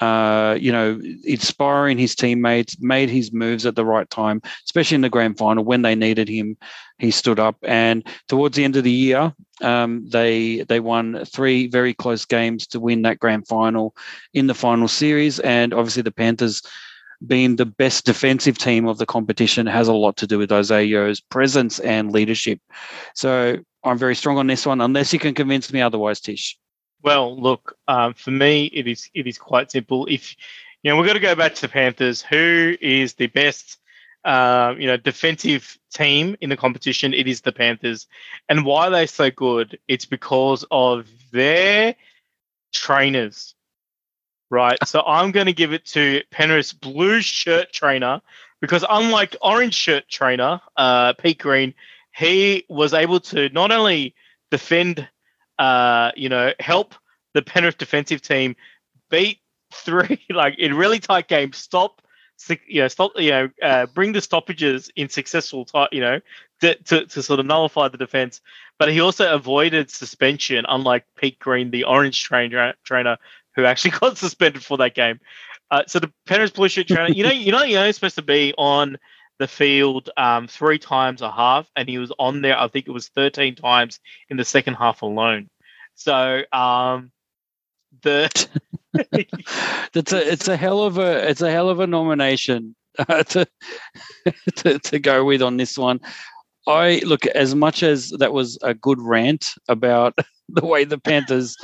[0.00, 5.02] uh, you know, inspiring his teammates, made his moves at the right time, especially in
[5.02, 6.56] the grand final when they needed him.
[6.98, 11.66] He stood up, and towards the end of the year, um, they they won three
[11.66, 13.94] very close games to win that grand final
[14.32, 15.38] in the final series.
[15.40, 16.62] And obviously, the Panthers,
[17.26, 20.82] being the best defensive team of the competition, has a lot to do with Isaah
[20.82, 22.60] Yeo's presence and leadership.
[23.14, 26.56] So I'm very strong on this one, unless you can convince me otherwise, Tish.
[27.02, 30.06] Well, look, um, for me, it is it is quite simple.
[30.06, 30.36] If
[30.82, 32.22] you know, we've got to go back to the Panthers.
[32.22, 33.78] Who is the best,
[34.24, 37.14] uh, you know, defensive team in the competition?
[37.14, 38.06] It is the Panthers,
[38.48, 39.78] and why are they so good?
[39.88, 41.94] It's because of their
[42.72, 43.54] trainers,
[44.50, 44.78] right?
[44.84, 48.20] so I'm going to give it to Penrith's blue shirt trainer
[48.60, 51.74] because unlike orange shirt trainer uh, Pete Green,
[52.14, 54.14] he was able to not only
[54.50, 55.08] defend
[55.60, 56.94] uh, you know, help
[57.34, 58.56] the Penrith defensive team
[59.10, 59.38] beat
[59.72, 61.58] three like in really tight games.
[61.58, 62.02] Stop,
[62.66, 66.20] you know, stop, you know, uh, bring the stoppages in successful, you know,
[66.62, 68.40] to, to, to sort of nullify the defense.
[68.78, 73.18] But he also avoided suspension, unlike Pete Green, the orange trainer trainer
[73.56, 75.20] who actually got suspended for that game.
[75.70, 78.22] Uh, so the Penrith blue shirt trainer, you know, you know, you're only supposed to
[78.22, 78.96] be on
[79.38, 82.58] the field um, three times a half, and he was on there.
[82.58, 85.48] I think it was 13 times in the second half alone.
[85.94, 87.12] So um,
[88.02, 88.30] the
[89.12, 93.46] it's a it's a hell of a it's a hell of a nomination uh, to,
[94.56, 96.00] to to go with on this one.
[96.66, 101.56] I look as much as that was a good rant about the way the Panthers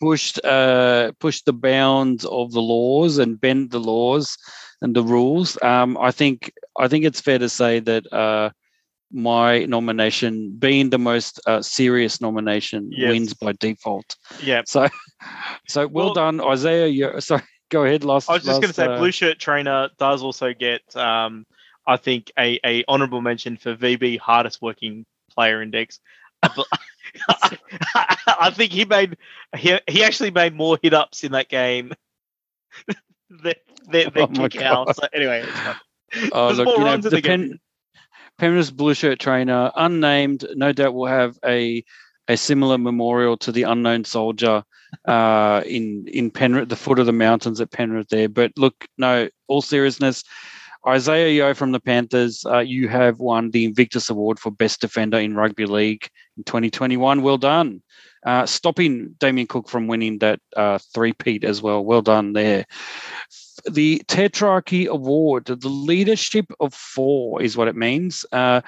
[0.00, 4.36] pushed uh, pushed the bounds of the laws and bent the laws
[4.82, 5.58] and the rules.
[5.62, 8.50] Um, I think I think it's fair to say that uh,
[9.12, 13.10] my nomination, being the most uh, serious nomination, yes.
[13.10, 14.16] wins by default.
[14.42, 14.62] Yeah.
[14.66, 14.88] So,
[15.68, 16.88] so well, well done, Isaah.
[16.88, 17.42] You sorry.
[17.68, 18.04] Go ahead.
[18.04, 18.30] Last.
[18.30, 21.44] I was just going to say, uh, blue shirt trainer does also get, um,
[21.84, 25.98] I think, a, a honourable mention for VB hardest working player index.
[28.26, 29.16] I think he made
[29.56, 31.92] he, he actually made more hit ups in that game
[33.30, 33.54] than,
[33.90, 34.92] than, than oh.
[34.92, 35.44] So anyway,
[36.32, 37.60] oh, look, you know, the, pen,
[38.38, 41.84] Penrith's blue shirt trainer, unnamed, no doubt will have a
[42.28, 44.64] a similar memorial to the unknown soldier
[45.06, 48.28] uh, in in Penrith, the foot of the mountains at Penrith there.
[48.28, 50.24] But look, no, all seriousness,
[50.86, 55.18] Isaah Yeo from the Panthers, uh, you have won the Invictus Award for Best Defender
[55.18, 57.22] in Rugby League in 2021.
[57.22, 57.82] Well done.
[58.24, 61.84] Uh, stopping Damien Cook from winning that uh, three-peat as well.
[61.84, 62.66] Well done there.
[63.68, 68.24] The Tetrarchy Award, the leadership of four is what it means.
[68.30, 68.60] Uh,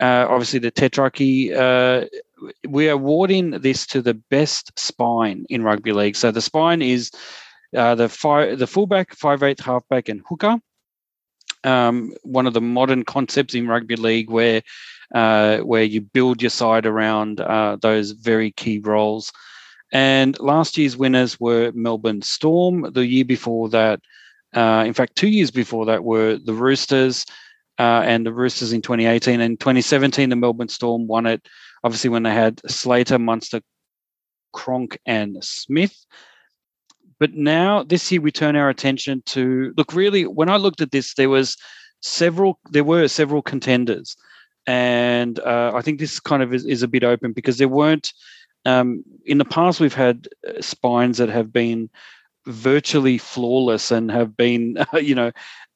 [0.00, 2.06] uh obviously, the Tetrarchy, uh,
[2.66, 6.16] we're awarding this to the best spine in rugby league.
[6.16, 7.10] So the spine is
[7.76, 10.60] uh, the five, the fullback, five eight halfback, and hooker
[11.64, 14.62] um, one of the modern concepts in rugby league where
[15.14, 19.32] uh, where you build your side around uh, those very key roles.
[19.92, 22.92] And last year's winners were Melbourne Storm.
[22.92, 24.00] The year before that,
[24.54, 27.26] uh, in fact, two years before that, were the Roosters.
[27.78, 31.48] Uh, and the Roosters in 2018 and 2017, the Melbourne Storm won it.
[31.82, 33.62] Obviously, when they had Slater, Munster,
[34.52, 35.96] Cronk, and Smith.
[37.20, 40.90] But now this year we turn our attention to look really when I looked at
[40.90, 41.56] this, there was
[42.00, 44.16] several there were several contenders.
[44.66, 48.12] And uh, I think this kind of is, is, a bit open because there weren't
[48.66, 51.88] um, in the past we've had uh, spines that have been
[52.46, 55.32] virtually flawless and have been you know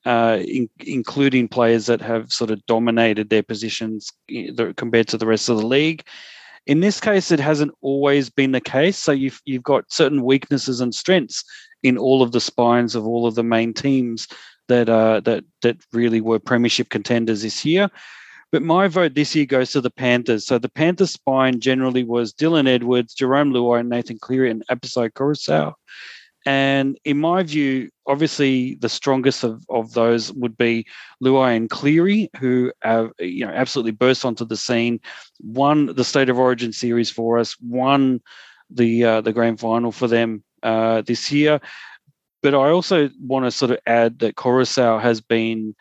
[0.07, 4.13] uh, in, including players that have sort of dominated their positions
[4.77, 6.05] compared to the rest of the league.
[6.67, 8.99] In this case, it hasn't always been the case.
[8.99, 11.45] So you've you've got certain weaknesses and strengths
[11.83, 14.27] in all of the spines of all of the main teams
[14.69, 17.91] that uh, that that really were premiership contenders this year.
[18.53, 20.47] But my vote this year goes to the Panthers.
[20.47, 25.75] So the Panthers spine generally was Dylan Edwards, Jarome Luai, Nathan Cleary, and Apisai Koroisau.
[26.47, 30.87] And in my view, obviously the strongest of, of those would be
[31.23, 35.01] Luai and Cleary, who have you know absolutely burst onto the scene,
[35.43, 38.21] won the State of Origin series for us, won
[38.71, 41.61] the uh, the grand final for them uh, this year.
[42.43, 45.75] But I also want to sort of add that Koroisau has been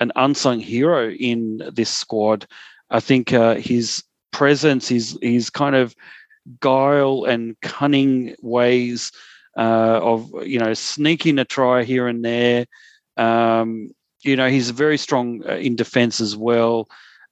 [0.00, 2.46] an unsung hero in this squad.
[2.90, 5.94] I think uh, his presence, his his kind of
[6.60, 9.12] guile and cunning ways
[9.56, 12.66] uh, of you know sneaking a try here and there.
[13.16, 13.90] Um,
[14.22, 16.88] you know he's very strong uh, in defence as well.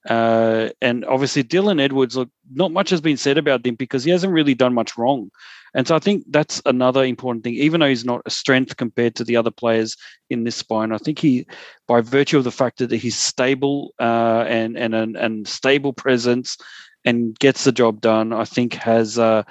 [0.08, 4.10] Uh, and obviously Dylan Edwards, look, not much has been said about him because he
[4.10, 5.30] hasn't really done much wrong.
[5.74, 7.54] And so I think that's another important thing.
[7.54, 9.96] Even though he's not a strength compared to the other players
[10.30, 11.46] in this spine, I think he,
[11.86, 16.56] by virtue of the fact that he's stable uh, and and and stable presence
[17.04, 19.42] and gets the job done, I think has uh,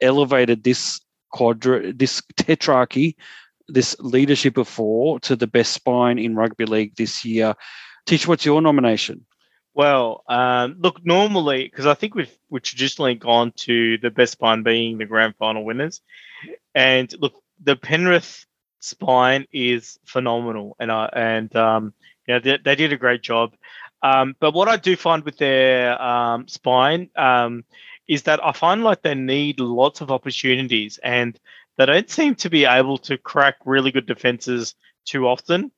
[0.00, 1.00] elevated this
[1.34, 3.16] quadra this tetrarchy,
[3.68, 7.54] this leadership of four to the best spine in rugby league this year.
[8.06, 9.26] Tish, what's your nomination?
[9.74, 14.62] Well, um, look, normally because I think we've we've traditionally gone to the best spine
[14.62, 16.00] being the grand final winners,
[16.74, 18.46] and look, the Penrith
[18.78, 21.94] spine is phenomenal, and I and um,
[22.28, 23.54] yeah, they, they did a great job.
[24.04, 27.64] Um, but what I do find with their um, spine um,
[28.08, 31.38] is that I find like they need lots of opportunities and
[31.76, 35.72] they don't seem to be able to crack really good defenses too often.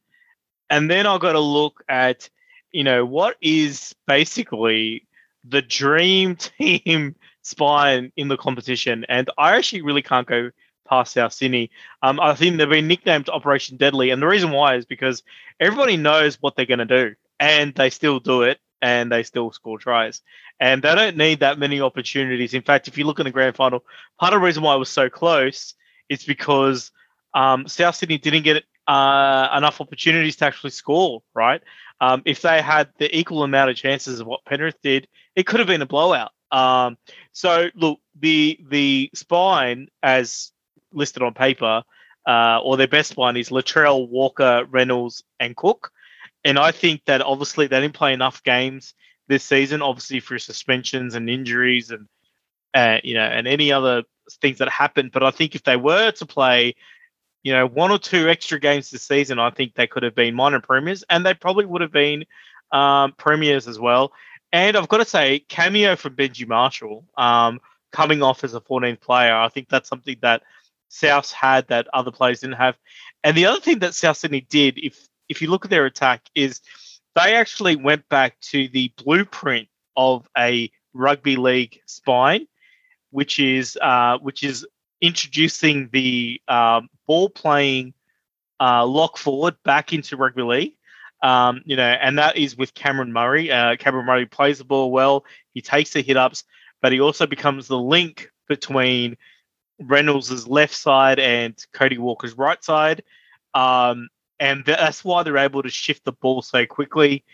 [0.68, 2.28] And then I've got to look at,
[2.72, 5.06] you know, what is basically
[5.44, 9.06] the dream team spine in the competition.
[9.08, 10.50] And I actually really can't go
[10.88, 11.70] past South Sydney.
[12.02, 14.10] Um, I think they've been nicknamed Operation Deadly.
[14.10, 15.22] And the reason why is because
[15.60, 19.52] everybody knows what they're going to do and they still do it and they still
[19.52, 20.22] score tries.
[20.60, 22.54] And they don't need that many opportunities.
[22.54, 23.84] In fact, if you look in the grand final,
[24.18, 25.74] part of the reason why it was so close
[26.08, 26.90] is because
[27.34, 31.62] um, South Sydney didn't get uh, enough opportunities to actually score, right?
[32.00, 35.60] Um, if they had the equal amount of chances of what Penrith did, it could
[35.60, 36.32] have been a blowout.
[36.52, 36.96] Um,
[37.32, 40.52] so look, the the spine as
[40.92, 41.82] listed on paper,
[42.26, 45.90] uh, or their best spine is Latrell, Walker, Reynolds, and Cook.
[46.46, 48.94] And I think that obviously they didn't play enough games
[49.26, 52.06] this season, obviously through suspensions and injuries and
[52.72, 54.04] uh, you know and any other
[54.40, 55.10] things that happened.
[55.10, 56.76] But I think if they were to play,
[57.42, 60.36] you know, one or two extra games this season, I think they could have been
[60.36, 62.24] minor premiers, and they probably would have been
[62.70, 64.12] um, premiers as well.
[64.52, 67.60] And I've got to say, cameo from Benji Marshall, um,
[67.90, 70.44] coming off as a 14th player, I think that's something that
[70.90, 72.76] South had that other players didn't have.
[73.24, 76.22] And the other thing that South Sydney did, if if you look at their attack,
[76.34, 76.60] is
[77.14, 82.46] they actually went back to the blueprint of a rugby league spine,
[83.10, 84.66] which is uh, which is
[85.00, 87.94] introducing the um, ball playing
[88.60, 90.72] uh, lock forward back into rugby league.
[91.22, 93.50] Um, you know, and that is with Cameron Murray.
[93.50, 95.24] Uh, Cameron Murray plays the ball well.
[95.54, 96.44] He takes the hit ups,
[96.82, 99.16] but he also becomes the link between
[99.80, 103.02] Reynolds' left side and Cody Walker's right side.
[103.54, 104.08] Um,
[104.38, 107.24] and that's why they're able to shift the ball so quickly.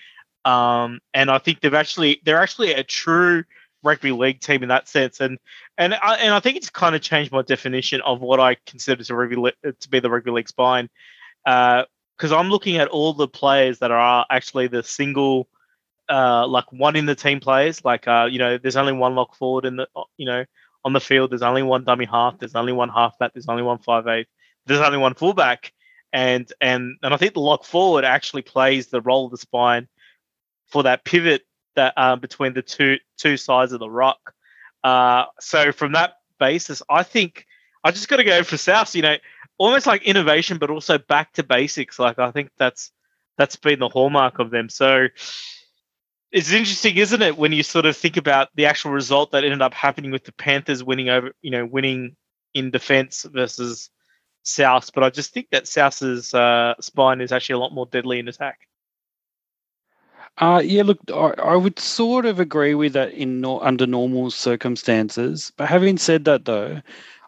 [0.44, 3.44] Um, and I think they've actually they're actually a true
[3.82, 5.20] rugby league team in that sense.
[5.20, 5.38] And
[5.78, 9.02] and I, and I think it's kind of changed my definition of what I consider
[9.04, 10.88] to rugby to be the rugby league spine.
[11.44, 15.48] Because uh, I'm looking at all the players that are actually the single,
[16.08, 17.84] uh, like one in the team players.
[17.84, 20.44] Like uh, you know, there's only one lock forward in the you know
[20.84, 21.30] on the field.
[21.30, 22.38] There's only one dummy half.
[22.38, 23.34] There's only one half halfback.
[23.34, 24.26] There's only one five eight.
[24.66, 25.72] There's only one fullback.
[26.12, 29.88] And and and I think the lock forward actually plays the role of the spine
[30.66, 31.42] for that pivot
[31.74, 34.34] that um, between the two two sides of the rock.
[34.84, 37.46] Uh, so from that basis, I think
[37.84, 38.94] I just got to go for South.
[38.94, 39.16] You know,
[39.58, 41.98] almost like innovation, but also back to basics.
[41.98, 42.92] Like I think that's
[43.38, 44.68] that's been the hallmark of them.
[44.68, 45.08] So
[46.30, 49.62] it's interesting, isn't it, when you sort of think about the actual result that ended
[49.62, 52.16] up happening with the Panthers winning over, you know, winning
[52.54, 53.90] in defense versus
[54.42, 54.90] South.
[54.94, 58.28] But I just think that South's uh, spine is actually a lot more deadly in
[58.28, 58.66] attack.
[60.38, 65.52] Uh, yeah, look, I, I, would sort of agree with that in under normal circumstances.
[65.56, 66.80] But having said that, though,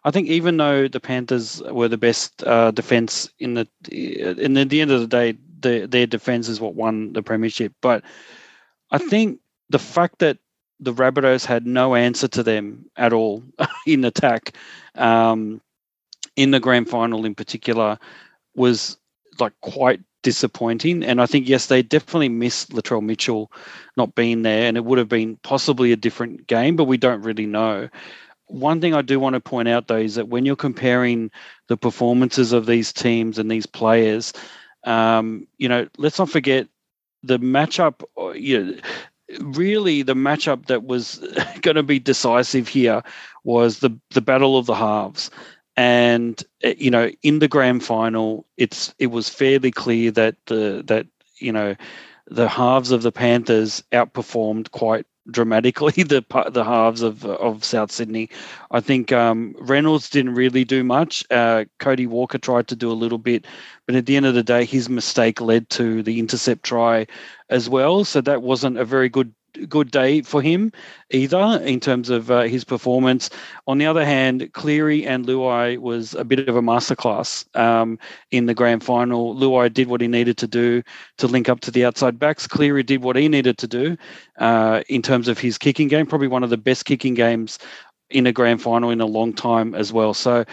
[0.05, 4.65] I think even though the Panthers were the best uh, defense in the in the,
[4.65, 7.73] the, end of the day, the, their defense is what won the premiership.
[7.79, 8.03] But
[8.89, 9.39] I think
[9.69, 10.39] the fact that
[10.79, 13.43] the Rabbitohs had no answer to them at all
[13.87, 14.55] in attack,
[14.95, 15.61] um,
[16.35, 17.97] in the grand final in particular,
[18.55, 18.97] was
[19.39, 21.03] like quite disappointing.
[21.03, 23.51] And I think, yes, they definitely missed Latrell Mitchell
[23.95, 27.21] not being there, and it would have been possibly a different game, but we don't
[27.21, 27.89] really know.
[28.47, 31.29] One thing I do want to point out, though, is that when you're comparing
[31.67, 34.33] the performances of these teams and these players,
[34.83, 36.67] um, you know, let's not forget
[37.21, 38.03] the matchup.
[38.19, 38.79] Uh, you know,
[39.41, 41.17] really, the matchup that was
[41.61, 43.03] going to be decisive here
[43.43, 45.29] was the the battle of the halves
[45.77, 50.83] and eh, you know in the grand final it's it was fairly clear that the
[50.85, 51.07] that
[51.39, 51.75] you know
[52.27, 58.29] the halves of the panthers outperformed quite dramatically the the halves of of South Sydney.
[58.71, 61.23] I think um, Reynolds didn't really do much.
[61.29, 63.45] Uh, Cody Walker tried to do a little bit,
[63.85, 67.07] but at the end of the day, his mistake led to the intercept try
[67.49, 68.05] as well.
[68.05, 69.33] So that wasn't a very good
[69.69, 70.71] good day for him
[71.11, 73.29] either in terms of uh, his performance.
[73.67, 77.99] On the other hand, Cleary and Luai was a bit of a masterclass um,
[78.31, 79.35] in the grand final.
[79.35, 80.83] Luai did what he needed to do
[81.17, 82.47] to link up to the outside backs.
[82.47, 83.97] Cleary did what he needed to do
[84.39, 87.59] uh, in terms of his kicking game, probably one of the best kicking games
[88.09, 90.13] in a grand final in a long time as well.
[90.13, 90.45] So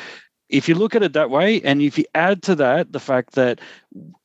[0.52, 3.32] if you look at it that way, and if you add to that the fact
[3.32, 3.60] that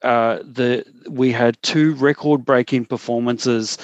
[0.01, 3.77] uh, the we had two record-breaking performances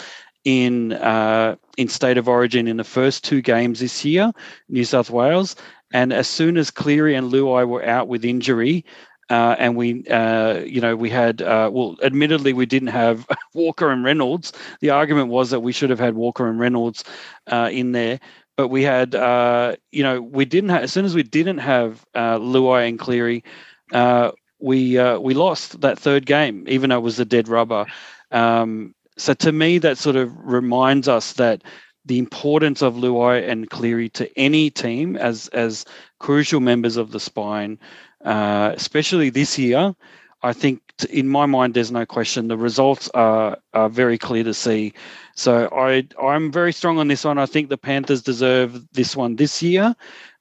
[0.46, 4.32] in uh, in state of origin in the first two games this year,
[4.70, 5.56] New South Wales.
[5.94, 8.84] And as soon as Cleary and Luai were out with injury,
[9.30, 13.89] uh, and we, uh, you know, we had, uh, well, admittedly, we didn't have Walker
[13.89, 14.54] and Reynolds.
[14.82, 17.04] The argument was that we should have had Walker and Reynolds
[17.48, 18.20] uh, in there.
[18.58, 22.06] But we had, uh, you know, we didn't have, as soon as we didn't have
[22.14, 23.44] uh, Luai and Cleary,
[24.60, 27.86] we we lost that third game, even though it was a dead rubber.
[28.32, 31.64] Um, so to me, that sort of reminds us that
[32.05, 35.86] the importance of Luai and Cleary to any team as as
[36.20, 37.80] crucial members of the spine,
[38.26, 39.95] uh, especially this year.
[40.45, 42.49] I think in my mind, there's no question.
[42.49, 44.93] The results are, are very clear to see.
[45.36, 47.38] So I I'm very strong on this one.
[47.38, 49.95] I think the Panthers deserve this one this year.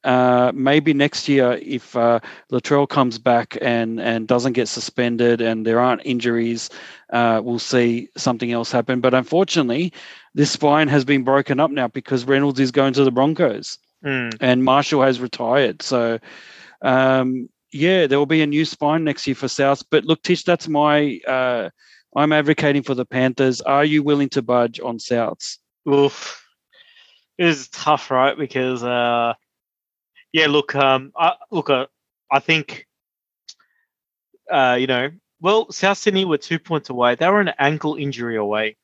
[0.04, 2.18] Uh, maybe next year, if uh,
[2.50, 6.70] Latrell comes back and and doesn't get suspended and there aren't injuries,
[7.12, 9.00] uh, we'll see something else happen.
[9.00, 9.92] But unfortunately,
[10.34, 14.36] this spine has been broken up now because Reynolds is going to the Broncos mm.
[14.40, 15.82] and Marshall has retired.
[15.82, 16.18] So,
[16.82, 19.82] um, yeah, there will be a new spine next year for South.
[19.90, 21.20] But look, Tish, that's my.
[21.26, 21.70] Uh,
[22.14, 23.62] I'm advocating for the Panthers.
[23.62, 25.56] Are you willing to budge on Souths?
[25.88, 26.46] Oof,
[27.38, 28.36] it is tough, right?
[28.36, 29.32] Because uh,
[30.32, 31.86] yeah, look, um, I, look, uh,
[32.30, 32.86] I think,
[34.50, 35.10] uh, you know,
[35.40, 37.14] well, South Sydney were two points away.
[37.14, 38.76] They were an ankle injury away.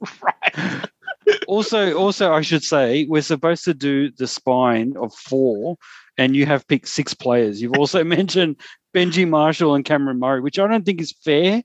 [0.22, 0.88] right.
[1.48, 5.76] also, also, I should say we're supposed to do the spine of four,
[6.16, 7.60] and you have picked six players.
[7.60, 8.56] You've also mentioned
[8.94, 11.62] Benji Marshall and Cameron Murray, which I don't think is fair.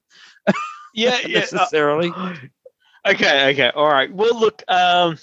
[0.93, 2.11] Yeah, yeah, necessarily.
[2.15, 2.35] Uh,
[3.07, 4.13] okay, okay, all right.
[4.13, 5.17] Well, look, um,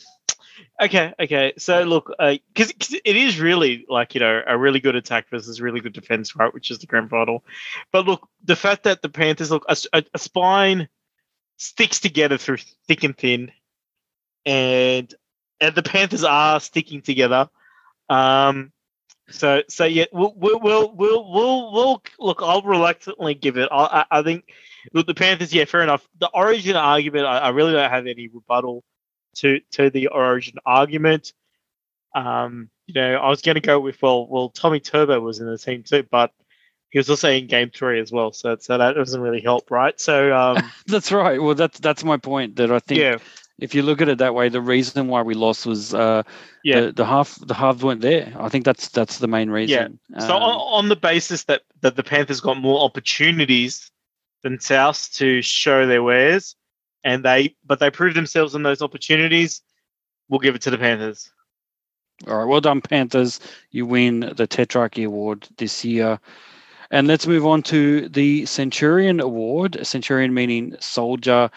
[0.80, 1.54] Okay, okay.
[1.58, 5.60] So look, because uh, it is really like you know a really good attack versus
[5.60, 6.54] really good defense, right?
[6.54, 7.44] Which is the grand final.
[7.90, 10.88] But look, the fact that the Panthers look a, a, a spine
[11.56, 13.50] sticks together through thick and thin,
[14.46, 15.12] and
[15.60, 17.50] and the Panthers are sticking together.
[18.08, 18.70] Um,
[19.30, 22.40] so so yeah, we'll we'll we'll we'll, we'll, we'll look.
[22.40, 23.68] I'll reluctantly give it.
[23.72, 24.44] I I, I think
[24.92, 25.52] look the Panthers.
[25.52, 26.06] Yeah, fair enough.
[26.20, 28.84] The Origin argument, I, I really don't have any rebuttal
[29.40, 31.32] to to the Origin argument.
[32.14, 35.46] Um, you know, I was going to go with well, well, Tommy Turbo was in
[35.46, 36.32] the team too, but
[36.90, 39.98] he was also in Game Three as well, so so that doesn't really help, right?
[40.00, 41.40] So um, that's right.
[41.40, 42.56] Well, that's that's my point.
[42.56, 43.18] That I think yeah,
[43.58, 46.22] if you look at it that way, the reason why we lost was uh,
[46.62, 46.80] yeah.
[46.80, 48.32] the, the half the halves weren't there.
[48.38, 49.98] I think that's that's the main reason.
[50.08, 50.20] Yeah.
[50.20, 53.90] So on, Um, on the basis that that the Panthers got more opportunities
[54.42, 56.54] than South to show their wares,
[57.04, 59.62] and they but they proved themselves in those opportunities,
[60.28, 61.30] we'll give it to the Panthers.
[62.26, 63.40] all right, well done, Panthers.
[63.70, 66.18] You win the Tetrarchy Award this year.
[66.90, 69.78] And let's move on to the Centurion Award.
[69.86, 71.50] Centurion meaning soldier.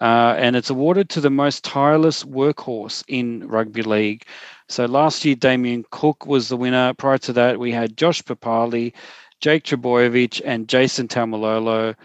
[0.00, 4.24] Uh, and it's awarded to the most tireless workhorse in rugby league.
[4.68, 6.94] So last year, Damien Cook was the winner.
[6.94, 8.92] Prior to that, we had Josh Papalii,
[9.40, 11.96] Jake Trbojevic, and Jason Taumalolo.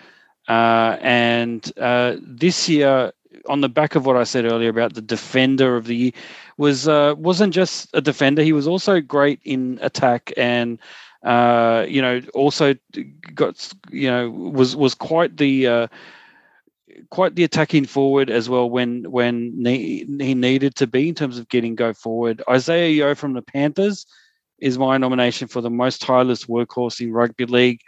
[0.47, 3.11] Uh, and uh, this year,
[3.47, 6.11] on the back of what I said earlier about the defender of the year,
[6.57, 8.43] was uh, wasn't just a defender.
[8.43, 10.79] He was also great in attack and
[11.23, 12.75] uh, you know also
[13.33, 15.87] got you know was was quite the uh,
[17.09, 21.49] quite the attacking forward as well when when he needed to be in terms of
[21.49, 22.41] getting go forward.
[22.47, 24.05] Isaah Yeo from the Panthers
[24.59, 27.81] is my nomination for the most tireless workhorse in rugby league.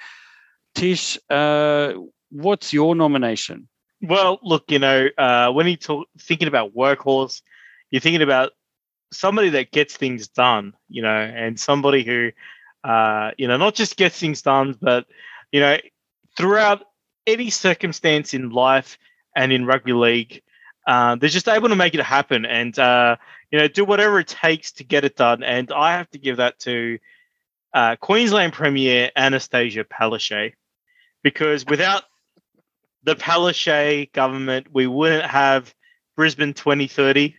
[0.74, 1.94] Tish, uh,
[2.36, 3.68] what's your nomination?
[4.02, 7.42] Well, look, you know, uh, when you talk thinking about workhorse,
[7.92, 8.52] you're thinking about
[9.12, 12.32] somebody that gets things done, you know, and somebody who,
[12.84, 15.06] uh, you know, not just gets things done, but
[15.52, 15.78] you know,
[16.38, 16.84] throughout
[17.26, 18.98] any circumstance in life
[19.36, 20.42] and in rugby league,
[20.86, 23.16] uh, they're just able to make it happen and uh,
[23.52, 25.42] you know do whatever it takes to get it done.
[25.42, 27.00] And I have to give that to
[27.74, 30.54] uh, Queensland Premier Anastasia Palaszczuk
[31.24, 32.04] because without
[33.06, 35.74] the Palaszczuk government, we wouldn't have
[36.18, 37.36] Brisbane 2030,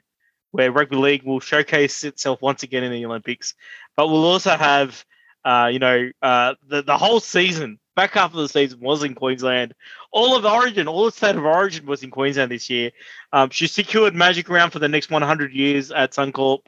[0.53, 3.55] where rugby league will showcase itself once again in the Olympics.
[3.97, 5.05] But we'll also have,
[5.45, 9.15] uh, you know, uh, the the whole season, back half of the season was in
[9.15, 9.75] Queensland.
[10.13, 12.93] All of Origin, all the state of Origin was in Queensland this year.
[13.33, 16.61] Um, she secured Magic Round for the next 100 years at Suncorp.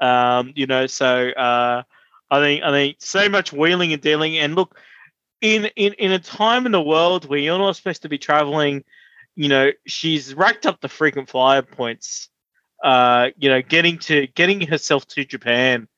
[0.00, 1.82] Um, you know, so uh,
[2.30, 4.38] I think I think so much wheeling and dealing.
[4.38, 4.78] And look,
[5.54, 8.84] in in in a time in the world where you're not supposed to be traveling,
[9.34, 12.28] you know, she's racked up the frequent flyer points.
[12.84, 15.88] Uh, you know, getting to getting herself to Japan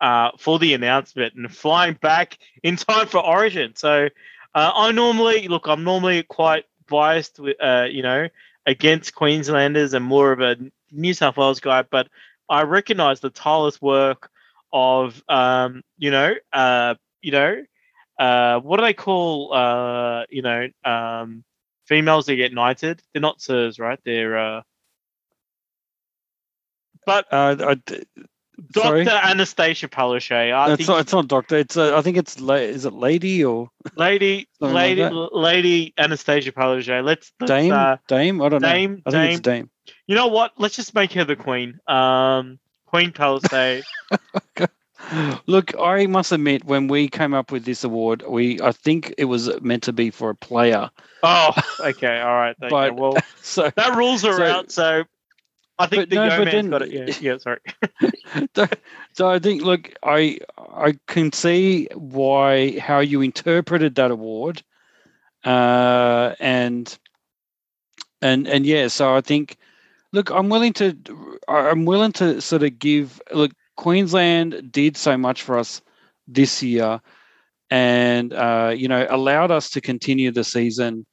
[0.00, 3.74] uh, for the announcement and flying back in time for Origin.
[3.76, 4.08] So
[4.54, 8.28] uh, I normally look, I'm normally quite biased with, uh, you know,
[8.66, 10.56] against Queenslanders and more of a
[10.92, 12.08] New South Wales guy, but
[12.48, 14.30] I recognise the tireless work
[14.72, 17.64] of, um, you know, uh, you know,
[18.18, 21.44] uh, what do they call, uh, you know, um,
[21.86, 23.00] females that get knighted?
[23.12, 23.98] They're not sirs, right?
[24.04, 24.62] They're, uh,
[27.06, 28.04] but Uh, I d-
[28.74, 29.04] sorry?
[29.04, 29.16] Dr.
[29.24, 30.52] Anastasia Palaszczuk.
[30.52, 31.00] I it's not.
[31.00, 31.56] It's not doctor.
[31.56, 31.76] It's.
[31.76, 32.40] Uh, I think it's.
[32.40, 37.04] La- is it lady or lady, Something like lady, lady Anastasia Palaszczuk.
[37.04, 37.72] Let's, let's Dame?
[37.72, 38.42] uh, Dame?
[38.42, 39.02] I don't Dame, know.
[39.06, 39.70] I think it's Dame.
[40.06, 40.52] you know what?
[40.58, 41.78] Let's just make her the queen.
[41.86, 43.84] Um, Queen Palaszczuk.
[45.46, 49.26] Look, I must admit, when we came up with this award, we I think it
[49.26, 50.90] was meant to be for a player.
[51.22, 52.56] oh, okay, all right.
[52.62, 52.68] Okay.
[52.68, 54.70] But- well, So, that rules are so- out.
[54.72, 55.04] So
[55.78, 56.90] I think the no, Yeo then- got it.
[56.90, 57.38] Yeah, yeah.
[57.38, 57.60] Sorry.
[59.12, 64.62] so I think, look, I I can see why how you interpreted that award,
[65.44, 66.98] uh, and
[68.20, 68.88] and and yeah.
[68.88, 69.56] So I think,
[70.12, 70.96] look, I'm willing to
[71.46, 73.22] I'm willing to sort of give.
[73.32, 75.80] Look, Queensland did so much for us
[76.26, 77.00] this year,
[77.70, 81.06] and uh, you know allowed us to continue the season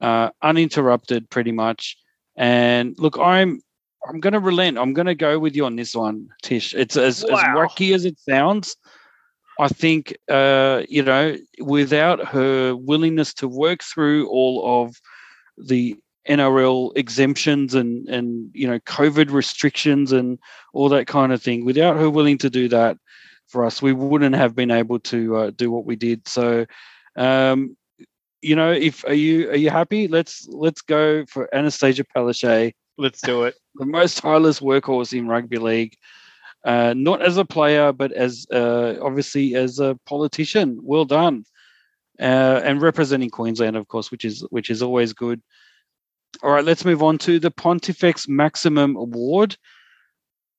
[0.00, 1.96] uh, uninterrupted, pretty much.
[2.36, 3.60] And look, I'm
[4.08, 4.78] I'm going to relent.
[4.78, 6.74] I'm going to go with you on this one, Tish.
[6.74, 7.54] It's as, as Wow.
[7.56, 8.76] wacky as it sounds.
[9.60, 14.94] I think, uh, you know, without her willingness to work through all of
[15.58, 15.96] the
[16.28, 20.38] NRL exemptions and, and, you know, COVID restrictions and
[20.72, 22.96] all that kind of thing, without her willing to do that
[23.46, 26.26] for us, we wouldn't have been able to uh, do what we did.
[26.28, 26.66] So,
[27.16, 27.76] um,
[28.42, 30.06] you know, if are you are you happy?
[30.06, 33.54] Let's let's go for Anastasia Palaszczuk Let's do it.
[33.76, 35.94] the most tireless workhorse in rugby league,
[36.64, 40.78] uh, not as a player, but as uh, obviously as a politician.
[40.82, 41.44] Well done,
[42.20, 45.40] uh, and representing Queensland, of course, which is which is always good.
[46.42, 49.56] All right, let's move on to the Pontifex Maximum Award.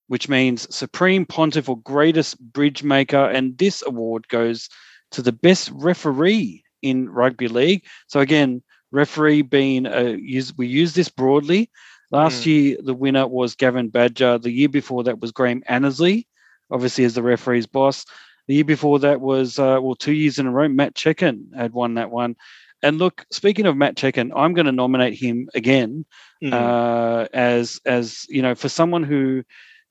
[0.10, 3.26] which means Supreme Pontiff or Greatest Bridge Maker.
[3.26, 4.68] And this award goes
[5.12, 7.86] to the best referee in rugby league.
[8.08, 11.70] So again, referee being a, use, we use this broadly.
[12.12, 12.46] Last mm.
[12.48, 14.40] year, the winner was Gavin Badger.
[14.40, 16.28] The year before that was Graham Annesley,
[16.72, 18.04] obviously as the referee's boss.
[18.48, 21.72] The year before that was, uh, well, two years in a row, Matt Cecchin had
[21.74, 22.36] won that one.
[22.82, 26.06] And look, speaking of Matt Cecchin, I'm going to nominate him again
[26.44, 26.54] mm.
[26.54, 29.44] uh, as as you know for someone who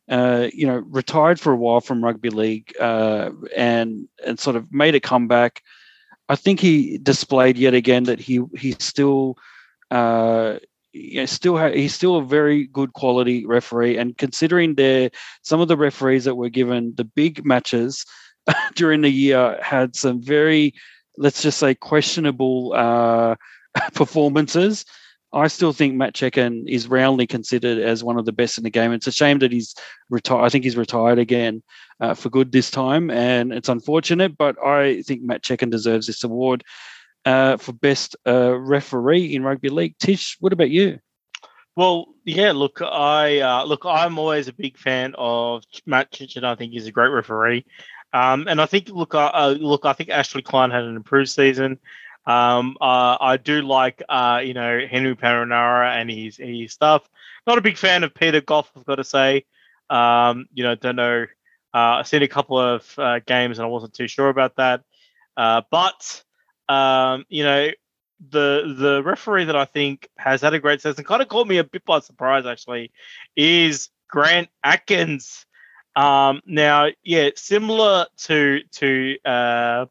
[0.09, 4.72] uh, you know, retired for a while from rugby league uh, and and sort of
[4.72, 5.62] made a comeback.
[6.30, 9.36] I think he displayed yet again that he he's still
[9.91, 10.59] uh,
[10.93, 13.99] you know, still ha- he's still a very good quality referee.
[13.99, 15.11] And considering there
[15.43, 18.07] some of the referees that were given the big matches
[18.76, 20.74] during the year had some very
[21.19, 23.35] let's just say questionable uh,
[23.95, 24.85] performances.
[25.33, 28.71] I still think Matt Cecchin is roundly considered as one of the best in the
[28.71, 28.93] game.
[28.93, 29.75] It's a shame that he's
[30.09, 30.43] retired.
[30.43, 31.62] I think he's retired again
[32.01, 34.39] uh, for good this time, and it's unfortunate.
[34.39, 36.64] But I think Matt Cecchin deserves this award
[37.27, 39.97] uh, for best uh, referee in rugby league.
[39.99, 40.99] Tish, what about you?
[41.77, 42.53] Well, yeah.
[42.53, 43.83] Look, I uh, look.
[43.85, 46.43] I'm always a big fan of Matt Cecchin.
[46.43, 47.66] I think he's a great referee,
[48.13, 49.85] um, and I think look, uh, look.
[49.85, 51.79] I think Ashley Klein had an improved season.
[52.27, 57.09] Um, uh, I do like, uh, you know, Henry Perenara and his his stuff.
[57.47, 59.47] Not a big fan of Peter Gough, I've got to say.
[59.89, 61.27] Um, you know, don't know.
[61.75, 64.83] Uh, I've seen a couple of uh, games and I wasn't too sure about that.
[65.37, 66.23] Uh, but
[66.69, 67.71] um, you know,
[68.31, 71.59] the the referee that I think has had a great season, kind of caught me
[71.59, 72.93] a bit by surprise actually,
[73.37, 75.47] is Grant Atkins.
[75.99, 79.87] Um, now, yeah, similar to to uh,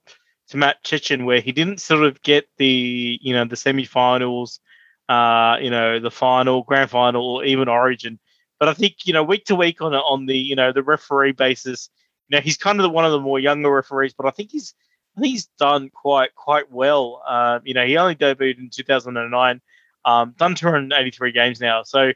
[0.47, 4.61] to Matt Cecchin, where he didn't sort of get the you know the semi-finals,
[5.09, 8.19] uh, you know the final, grand final, or even Origin.
[8.57, 11.33] But I think you know week to week on on the you know the referee
[11.33, 11.89] basis,
[12.29, 14.51] you know he's kind of the, one of the more younger referees, but I think
[14.51, 14.73] he's
[15.17, 17.21] I think he's done quite quite well.
[17.27, 19.61] Um, you know he only debuted in 2009,
[20.05, 22.13] um, done 283 games now, so.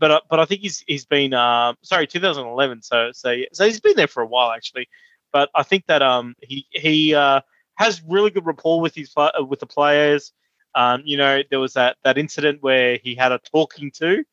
[0.00, 3.80] But, uh, but I think he's he's been uh, sorry 2011 so so so he's
[3.80, 4.88] been there for a while actually
[5.32, 7.40] but I think that um he he uh,
[7.76, 10.32] has really good rapport with his uh, with the players.
[10.74, 14.24] Um, you know, there was that that incident where he had a talking to,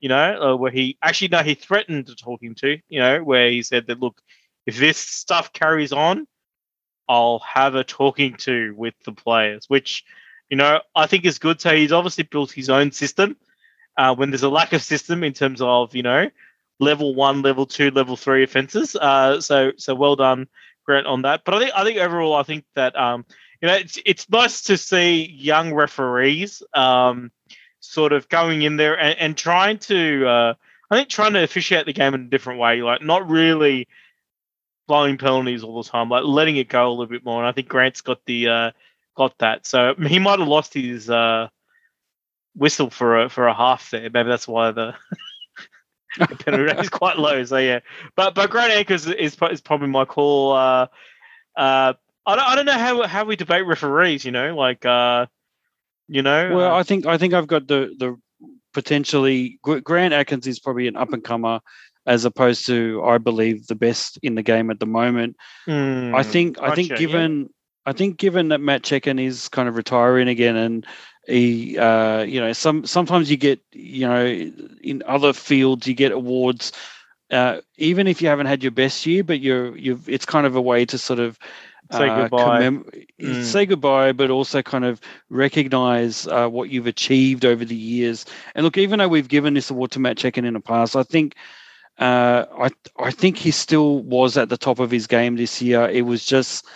[0.00, 3.50] you know, uh, where he actually no, he threatened to talking to, you know, where
[3.50, 4.20] he said that look,
[4.66, 6.26] if this stuff carries on,
[7.08, 10.04] I'll have a talking to with the players, which
[10.48, 11.60] you know I think is good.
[11.60, 13.36] So he's obviously built his own system.
[13.96, 16.30] Uh, when there's a lack of system in terms of you know
[16.80, 18.96] level one, level two, level three offences.
[18.96, 20.48] Uh, so so well done
[20.84, 21.42] Grant on that.
[21.44, 23.24] But I think I think overall, I think that um,
[23.60, 27.30] you know it's it's nice to see young referees um,
[27.80, 30.54] sort of going in there and, and trying to uh,
[30.90, 33.88] I think trying to officiate the game in a different way, like not really
[34.88, 37.38] blowing penalties all the time, like letting it go a little bit more.
[37.38, 38.70] And I think Grant's got the uh,
[39.16, 39.66] got that.
[39.66, 41.48] So he might have lost his uh,
[42.54, 44.08] whistle for a for a half there.
[44.10, 44.94] Maybe that's why the
[46.18, 47.44] the penalty rate is quite low.
[47.44, 47.80] So yeah,
[48.16, 50.52] but but Grant Atkins is is probably my call.
[50.52, 50.86] Uh,
[51.56, 51.94] uh,
[52.26, 54.24] I don't I don't know how how we debate referees.
[54.24, 55.26] You know, like uh,
[56.08, 56.56] you know.
[56.56, 58.16] Well, uh, I think I think I've got the the
[58.72, 61.60] potentially Grant Atkins is probably an up and comer
[62.06, 65.36] as opposed to I believe the best in the game at the moment.
[65.68, 67.46] Mm, I think I think given yeah.
[67.86, 70.86] I think given that Matt Cecchin is kind of retiring again and
[71.26, 74.26] he uh, you know some sometimes you get you know
[74.82, 76.72] in other fields you get awards
[77.30, 80.56] uh, even if you haven't had your best year but you're you've it's kind of
[80.56, 81.38] a way to sort of
[81.92, 82.60] say uh, goodbye.
[82.60, 83.44] commem- mm.
[83.44, 85.00] say goodbye but also kind of
[85.30, 88.24] recognize uh, what you've achieved over the years.
[88.54, 91.02] And look even though we've given this award to Matt Cecchin in the past I
[91.04, 91.36] think
[91.98, 95.88] uh, I I think he still was at the top of his game this year.
[95.88, 96.66] It was just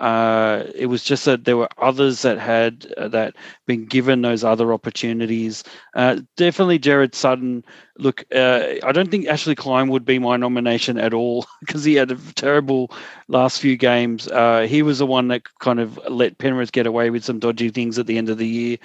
[0.00, 3.34] uh, it was just that there were others that had uh, that
[3.66, 5.64] been given those other opportunities.
[5.94, 7.64] Uh, definitely, Gerard Sutton.
[7.98, 11.94] Look, uh, I don't think Ashley Klein would be my nomination at all because he
[11.94, 12.90] had a terrible
[13.28, 14.28] last few games.
[14.28, 17.70] Uh, he was the one that kind of let Penrith get away with some dodgy
[17.70, 18.76] things at the end of the year.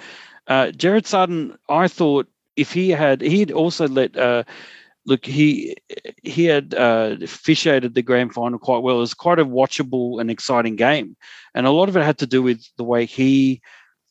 [0.46, 4.16] Uh, Gerard Sutton, I thought if he had, he'd also let
[5.06, 5.76] look, he
[6.22, 8.96] he had uh, officiated the grand final quite well.
[8.96, 11.16] It was quite a watchable and exciting game,
[11.54, 13.60] and a lot of it had to do with the way he,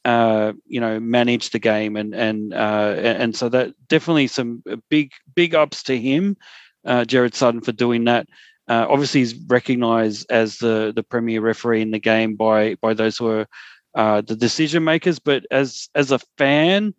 [0.06, 5.12] uh, you know, managed the game, and and uh, and so that definitely some big
[5.36, 6.38] big ups to him,
[6.86, 8.28] uh, Gerard Sutton, for doing that.
[8.68, 13.18] Uh, obviously, he's recognised as the the premier referee in the game by by those
[13.18, 13.48] who are
[13.96, 15.20] uh, the decision makers.
[15.20, 16.94] But as as a fan,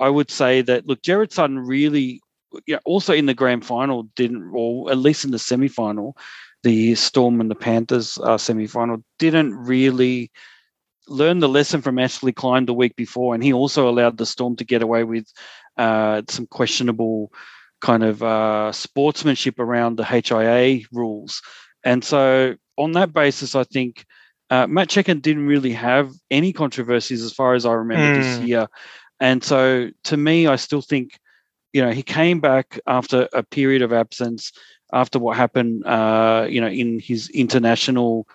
[0.00, 2.20] I would say that look, Gerard Sutton really
[2.66, 6.16] yeah, also in the grand final didn't, or at least in the semi final,
[6.62, 10.30] the Storm and the Panthers uh, semi final didn't really
[11.06, 14.56] learn the lesson from Ashley Klein the week before, and he also allowed the Storm
[14.56, 15.26] to get away with
[15.76, 17.30] uh, some questionable
[17.80, 21.42] kind of uh, sportsmanship around the HIA rules.
[21.84, 24.06] And so, on that basis, I think
[24.50, 28.22] uh, Matt Cecchin didn't really have any controversies as far as I remember mm.
[28.22, 28.46] this hmm.
[28.46, 28.66] year.
[29.20, 31.18] And so, to me, I still think,
[31.74, 34.52] you know, he came back after a period of absence,
[34.92, 38.28] after what happened, uh, you know, in his international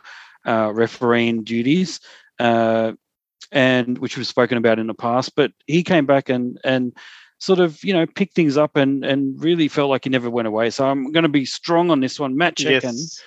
[0.46, 2.02] uh, refereeing duties,
[2.40, 2.92] uh,
[3.52, 5.36] and which was spoken about in the past.
[5.36, 6.94] But he came back and and
[7.40, 10.50] sort of you know picked things up and and really felt like he never went
[10.50, 10.70] away.
[10.70, 12.94] So I'm going to be strong on this one, Matt Cecchin.
[12.94, 13.24] Yes.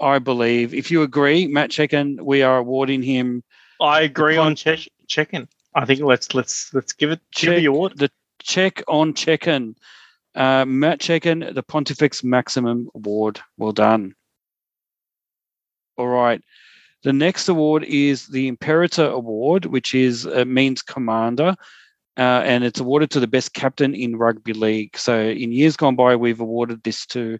[0.00, 0.72] I believe.
[0.72, 3.44] If you agree, Matt Cecchin, we are awarding him.
[3.80, 4.88] I agree on che-
[5.74, 7.98] I think let's let's let's give it check, give the award.
[7.98, 8.10] The
[8.42, 9.74] check on Cecchin.
[10.34, 13.40] Uh, Matt Cecchin, the Pontifex Maximum Award.
[13.58, 14.14] Well done.
[15.96, 16.42] All right.
[17.02, 21.56] The next award is the Imperator Award, which is uh, means commander,
[22.16, 24.96] uh, and it's awarded to the best captain in rugby league.
[24.96, 27.38] So in years gone by, we've awarded this to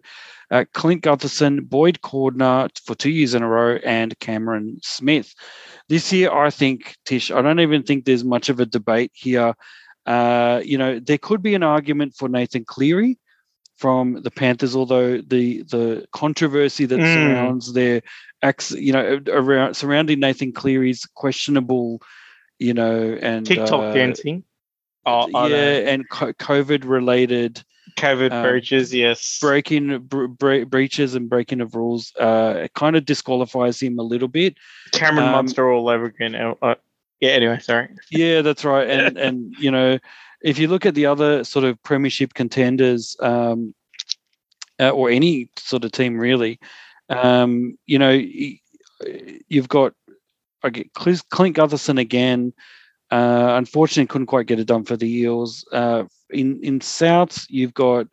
[0.51, 5.33] uh, Clint Gutherson, Boyd Cordner for two years in a row, and Cameron Smith.
[5.87, 9.55] This year, I think Tish, I don't even think there's much of a debate here.
[10.05, 13.17] Uh, you know, there could be an argument for Nathan Cleary
[13.77, 17.13] from the Panthers, although the the controversy that mm.
[17.13, 18.01] surrounds their
[18.41, 22.01] acts, you know, around surrounding Nathan Cleary's questionable,
[22.59, 24.43] you know, and TikTok uh, dancing.
[25.05, 27.63] Oh, yeah, and COVID related
[27.97, 32.13] COVID um, breaches, yes, breaking bre- breaches and breaking of rules.
[32.19, 34.55] Uh, it kind of disqualifies him a little bit.
[34.91, 36.35] Cameron um, Munster all over again.
[36.35, 36.75] Uh, uh
[37.23, 37.29] yeah.
[37.29, 37.87] Anyway, sorry.
[38.11, 38.89] Yeah, that's right.
[38.89, 39.97] And and you know,
[40.41, 43.73] if you look at the other sort of premiership contenders, um,
[44.79, 46.59] uh, or any sort of team really,
[47.09, 48.21] um, you know,
[49.47, 49.93] you've got
[50.63, 52.51] I get Clint Gutherson again.
[53.09, 55.65] Uh, unfortunately, couldn't quite get it done for the Eels.
[55.71, 58.07] Uh, in in South, you've got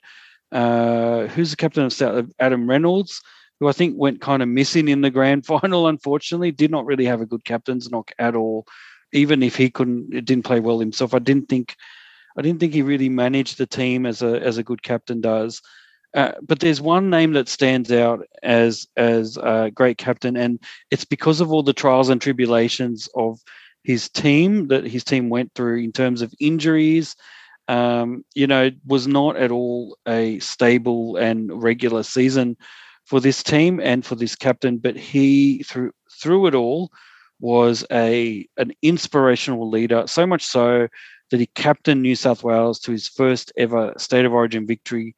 [0.53, 2.27] uh, who's the captain of South?
[2.39, 3.21] Adam Reynolds,
[3.59, 5.89] who I think went kind of missing in the grand final.
[5.89, 8.67] Unfortunately, did not really have a good captain's knock at all.
[9.13, 11.15] Even if he couldn't, it didn't play well himself.
[11.15, 11.77] I didn't think,
[12.39, 15.61] I didn't think he really managed the team as a as a good captain does.
[16.15, 20.59] Uh, but there's one name that stands out as as a great captain, and
[20.91, 23.39] it's because of all the trials and tribulations of
[23.85, 27.15] his team that his team went through in terms of injuries.
[27.69, 32.57] Um, you know, was not at all a stable and regular season
[33.05, 34.79] for this team and for this captain.
[34.79, 36.91] But he through through it all
[37.41, 40.07] was a an inspirational leader.
[40.07, 40.89] So much so
[41.31, 45.15] that he captained New South Wales to his first ever state of origin victory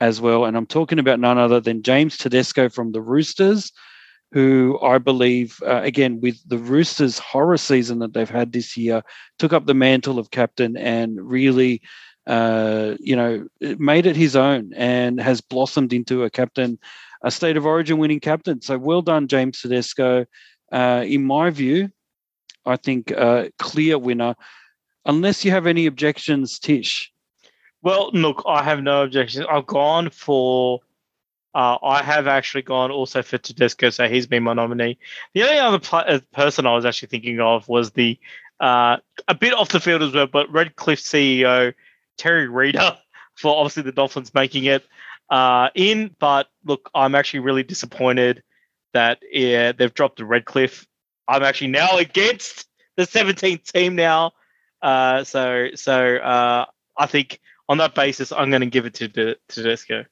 [0.00, 0.44] as well.
[0.44, 3.70] And I'm talking about none other than James Tedesco from the Roosters,
[4.32, 9.02] who I believe, uh, again, with the Roosters' horror season that they've had this year,
[9.38, 11.82] took up the mantle of captain and really,
[12.26, 16.78] uh, you know, made it his own and has blossomed into a captain,
[17.22, 18.62] a state of origin winning captain.
[18.62, 20.24] So well done, James Tedesco.
[20.70, 21.90] Uh, in my view,
[22.66, 24.36] I think uh, clear winner.
[25.06, 27.12] Unless you have any objections, Tish.
[27.82, 29.46] Well, look, I have no objections.
[29.50, 30.80] I've gone for.
[31.52, 34.98] Uh, I have actually gone also for Tedesco, so he's been my nominee.
[35.34, 38.16] The only other pl- uh, person I was actually thinking of was the
[38.60, 41.74] uh, a bit off the field as well, but Redcliffe CEO
[42.18, 42.96] Terry Reader
[43.34, 44.84] for obviously the Dolphins making it
[45.30, 46.14] uh, in.
[46.20, 48.42] But look, I'm actually really disappointed
[48.92, 50.86] that yeah, they've dropped the Redcliffe.
[51.28, 52.66] I'm actually now against
[52.96, 54.32] the 17th team now.
[54.82, 56.66] Uh, so so uh,
[56.96, 60.04] I think on that basis, I'm going to give it to to Tedesco.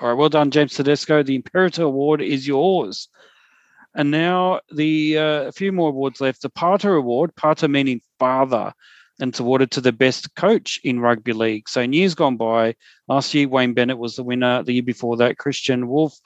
[0.00, 1.22] All right, well done, James Tedesco.
[1.22, 3.08] The Imperator Award is yours.
[3.94, 6.42] And now the uh, a few more awards left.
[6.42, 8.72] The Pater Award, Pater meaning father,
[9.18, 11.68] and it's awarded to the best coach in rugby league.
[11.68, 12.76] So in years gone by,
[13.08, 14.62] last year Wayne Bennett was the winner.
[14.62, 16.16] The year before that, Kristian Woolf,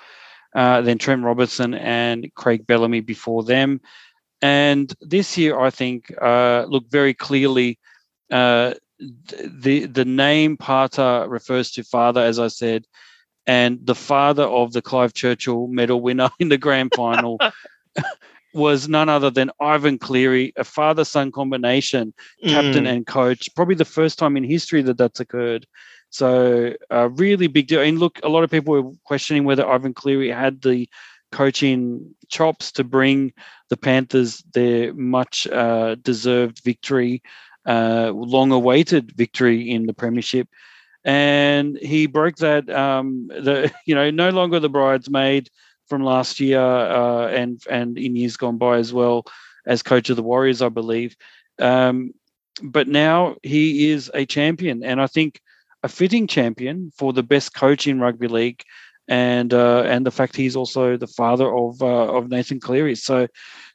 [0.55, 3.81] uh, then Trent Robertson and Craig Bellamy before them.
[4.43, 7.79] And this year, I think, uh, look very clearly,
[8.31, 12.87] uh, the the name Pater refers to father, as I said,
[13.47, 17.39] and the father of the Clive Churchill medal winner in the grand final
[18.55, 22.15] was none other than Ivan Cleary, a father son combination,
[22.47, 22.93] captain mm.
[22.93, 23.49] and coach.
[23.57, 25.67] Probably the first time in history that that's occurred.
[26.15, 27.81] So, a really big deal.
[27.81, 30.89] And look, a lot of people were questioning whether Ivan Cleary had the
[31.33, 33.33] coaching chops to bring
[33.69, 37.21] the Panthers their much uh, deserved victory
[37.67, 40.49] uh, long awaited victory in the Premiership.
[41.05, 42.71] and he broke that.
[42.71, 45.51] Um, the you know no longer the bridesmaid
[45.89, 49.25] from last year uh, and and in years gone by as well
[49.67, 51.17] as coach of the Warriors, I believe.
[51.59, 52.15] Um,
[52.63, 55.41] but now he is a champion, and I think
[55.85, 58.63] a fitting champion for the best coach in rugby league,
[59.07, 62.97] and uh, and the fact he's also the father of uh, of Nathan Cleary.
[62.97, 63.29] So,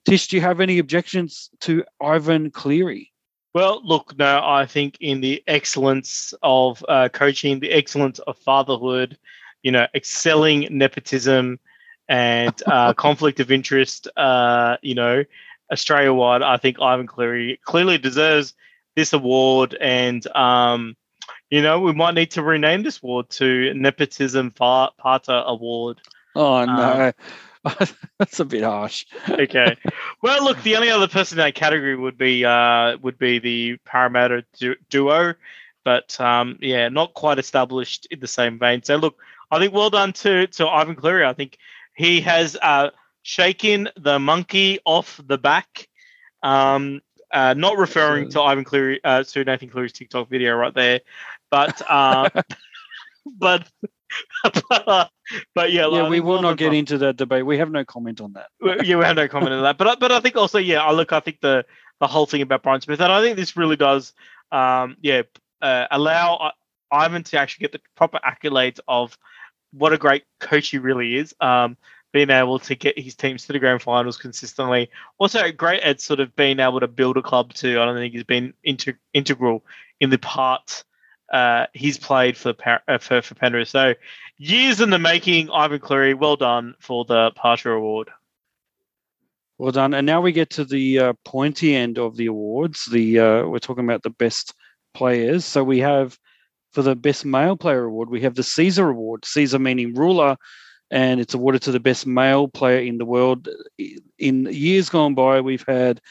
[0.06, 3.14] Tish, do you have any objections to Ivan Cleary?
[3.54, 9.18] Well, look, no, I think in the excellence of uh, coaching, the excellence of fatherhood,
[9.64, 11.60] you know, excelling nepotism
[12.08, 15.24] and uh, conflict of interest, uh, you know,
[15.72, 18.54] Australia wide, I think Ivan Cleary clearly deserves
[18.96, 19.76] this award.
[19.80, 20.96] And, um,
[21.50, 26.02] you know, we might need to rename this award to Nepotism Pater Award.
[26.36, 27.08] Oh, no.
[27.08, 27.14] Um,
[28.18, 29.06] That's a bit harsh.
[29.30, 29.76] okay.
[30.22, 33.78] Well, look, the only other person in that category would be uh, would be the
[33.86, 35.34] Parramatta du- duo,
[35.84, 38.82] but um, yeah, not quite established in the same vein.
[38.84, 39.18] So, look,
[39.52, 41.26] I think well done to to Ivan Cleary.
[41.26, 41.58] I think
[41.96, 42.92] he has uh,
[43.24, 45.90] shaken the monkey off the back.
[46.42, 51.02] Um, uh, not referring to Ivan Cleary, uh, to Nathan Cleary's TikTok video right there,
[51.52, 52.30] but uh,
[53.38, 53.70] but
[54.70, 55.10] but,
[55.56, 57.46] but yeah, yeah, we will not get into that debate.
[57.46, 58.48] We have no comment on that.
[58.86, 59.78] yeah, we have no comment on that.
[59.78, 61.66] But but I think also, yeah, I look, I think the
[62.00, 64.14] the whole thing about Brian Smith, and I think this really does,
[64.52, 65.24] um, yeah,
[65.62, 66.52] uh, allow uh,
[66.92, 69.18] Ivan to actually get the proper accolades of
[69.72, 71.36] what a great coach he really is.
[71.40, 71.78] Um,
[72.12, 74.90] being able to get his teams to the grand finals consistently.
[75.20, 77.80] Also, great at sort of being able to build a club too.
[77.80, 79.64] I don't think he's been inter- integral
[80.00, 80.84] in the part
[81.32, 82.54] uh, he's played for,
[82.88, 83.70] uh, for for Penrith.
[83.70, 83.94] So
[84.38, 86.14] years in the making, Ivan Cleary.
[86.14, 88.10] Well done for the Pater Award.
[89.58, 89.94] Well done.
[89.94, 92.86] And now we get to the uh, pointy end of the awards.
[92.86, 94.54] The uh, we're talking about the best
[94.94, 95.46] players.
[95.46, 96.18] So we have
[96.72, 99.26] for the best male player award, we have the Caesar Award.
[99.26, 100.38] Caesar meaning ruler,
[100.92, 103.50] and it's awarded to the best male player in the world.
[104.18, 106.02] In years gone by, we've had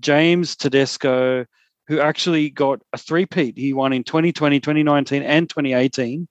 [0.00, 1.46] James Tedesco,
[1.86, 3.58] who actually got a three-peat.
[3.58, 6.28] He won in 2020, 2019, and 2018.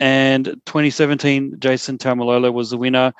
[0.00, 3.12] And 2017, Jason Taumalolo was the winner.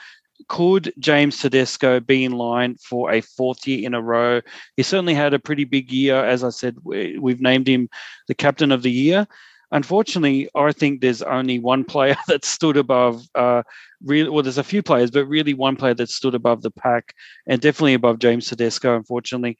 [0.48, 4.40] Could James Tedesco be in line for a fourth year in a row?
[4.76, 6.24] He certainly had a pretty big year.
[6.24, 7.88] As I said, we've named him
[8.26, 9.26] the captain of the year.
[9.70, 13.26] Unfortunately, I think there's only one player that stood above.
[13.34, 13.62] Uh,
[14.04, 17.14] really, well, there's a few players, but really one player that stood above the pack,
[17.46, 18.96] and definitely above James Tedesco.
[18.96, 19.56] Unfortunately,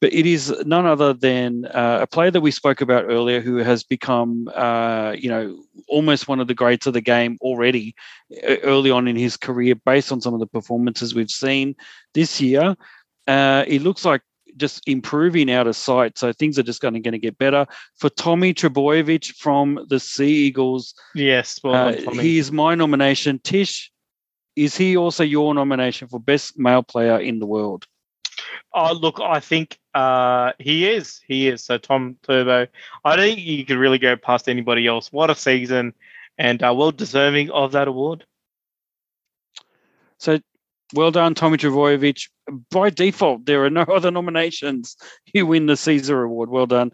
[0.00, 3.56] but it is none other than uh, a player that we spoke about earlier who
[3.56, 7.94] has become, uh, you know, almost one of the greats of the game already
[8.62, 11.74] early on in his career based on some of the performances we've seen
[12.12, 12.76] this year.
[13.26, 14.20] Uh, it looks like
[14.56, 16.18] just improving out of sight.
[16.18, 17.66] So things are just going to, going to get better.
[17.96, 20.94] For Tommy Trbojevic from the Sea Eagles.
[21.14, 23.40] Yes, well, uh, he is my nomination.
[23.42, 23.90] Tish,
[24.56, 27.86] is he also your nomination for best male player in the world?
[28.74, 31.20] Oh, look, I think uh, he is.
[31.26, 31.64] He is.
[31.64, 32.66] So Tom Turbo,
[33.04, 35.12] I don't think you could really go past anybody else.
[35.12, 35.94] What a season,
[36.38, 38.24] and uh, well deserving of that award.
[40.18, 40.40] So
[40.94, 42.28] well done, Tommy Trbojevic.
[42.70, 44.96] By default, there are no other nominations.
[45.32, 46.50] You win the Caesar Award.
[46.50, 46.92] Well done.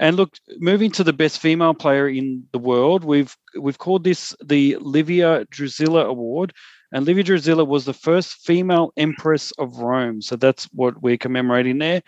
[0.00, 4.34] And look, moving to the best female player in the world, we've we've called this
[4.44, 6.52] the Livia Drusilla Award.
[6.92, 10.22] And Livia Drusilla was the first female empress of Rome.
[10.22, 12.02] So that's what we're commemorating there.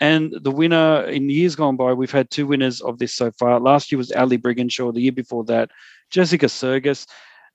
[0.00, 3.58] And the winner in years gone by, we've had two winners of this so far.
[3.58, 4.94] Last year was Ali Brigginshaw.
[4.94, 5.70] The year before that,
[6.10, 7.06] Jessica Sergis.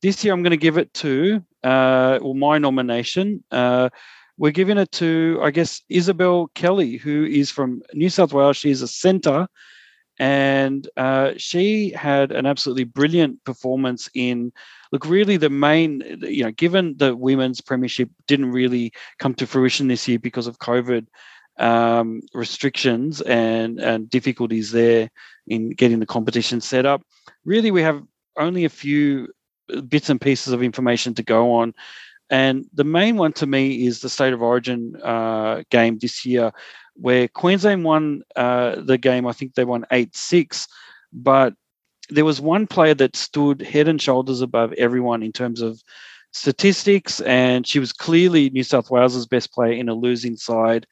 [0.02, 3.42] This year, I'm going to give it to, uh, well, my nomination.
[3.50, 3.90] Uh,
[4.38, 8.58] we're giving it to, I guess, Isabelle Kelly, who is from New South Wales.
[8.58, 9.48] She's a centre,
[10.24, 14.54] and uh, she had an absolutely brilliant performance in
[14.94, 19.90] look, really the main, you know, given the women's premiership didn't really come to fruition
[19.90, 21.08] this year because of COVID
[21.60, 25.12] um, restrictions and, and difficulties there
[25.48, 27.02] in getting the competition set up,
[27.44, 28.02] really we have
[28.38, 29.28] only a few
[29.90, 31.74] bits and pieces of information to go on.
[32.30, 36.54] And the main one to me is the state of origin uh, game this year,
[36.96, 39.28] where Queensland won uh, the game.
[39.28, 40.68] I think they won 8 6,
[41.12, 41.54] but
[42.10, 45.82] there was one player that stood head and shoulders above everyone in terms of
[46.32, 50.86] statistics, and she was clearly New South Wales's best player in a losing side.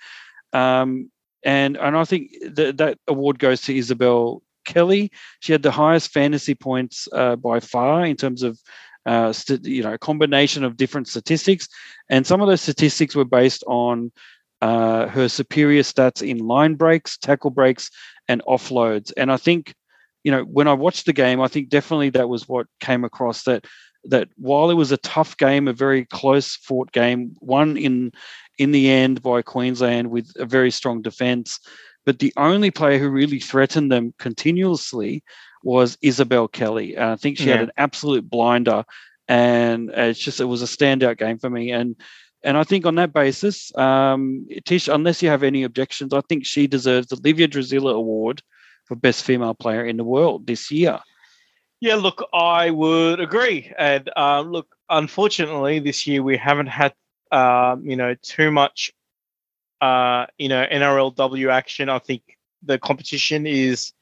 [0.53, 1.11] Um,
[1.43, 5.11] and and I think that that award goes to Isabelle Kelly.
[5.39, 8.59] She had the highest fantasy points uh, by far in terms of
[9.05, 11.67] uh, st- you know combination of different statistics,
[12.09, 14.11] and some of those statistics were based on
[14.61, 17.89] uh, her superior stats in line breaks, tackle breaks,
[18.27, 19.11] and offloads.
[19.17, 19.73] And I think
[20.23, 23.43] you know, when I watched the game, I think definitely that was what came across
[23.43, 23.65] that
[24.05, 28.11] that while it was a tough game, a very close fought game, won in
[28.57, 31.59] in the end by Queensland with a very strong defence,
[32.05, 35.23] but the only player who really threatened them continuously
[35.63, 36.95] was Isabelle Kelly.
[36.95, 37.57] And I think she yeah.
[37.57, 38.83] had an absolute blinder,
[39.27, 41.71] and it's just it was a standout game for me.
[41.71, 41.95] And
[42.43, 46.45] and I think on that basis, um, Tish, unless you have any objections, I think
[46.45, 48.41] she deserves the Livia Drusilla Award
[48.85, 50.99] for Best Female Player in the World this year.
[51.79, 53.71] Yeah, look, I would agree.
[53.77, 56.93] And uh, look, unfortunately, this year we haven't had,
[57.31, 58.91] um, you know, too much,
[59.81, 61.89] uh, you know, NRLW action.
[61.89, 63.93] I think the competition is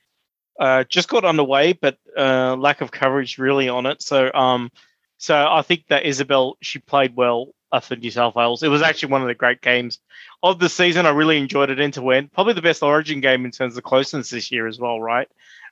[0.60, 4.02] uh, just got underway, but uh, lack of coverage really on it.
[4.02, 4.72] So, um,
[5.18, 8.64] so I think that Isabelle she played well uh, for New South Wales.
[8.64, 10.00] It was actually one of the great games
[10.44, 11.06] of the season.
[11.06, 12.32] I really enjoyed it end to end.
[12.32, 15.28] Probably the best Origin game in terms of closeness this year as well, right?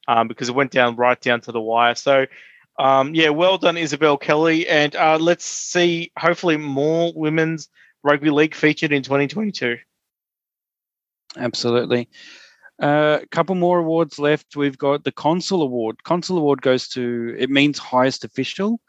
[0.08, 1.96] Um, because it went down right down to the wire.
[1.96, 2.26] So,
[2.80, 7.70] um, yeah, well done, Isabelle Kelly, and uh, let's see hopefully more women's
[8.04, 9.78] rugby league featured in 2022.
[11.36, 12.08] Absolutely.
[12.80, 14.56] A uh, couple more awards left.
[14.56, 16.04] We've got the Consul Award.
[16.04, 18.80] Consul Award goes to, it means highest official,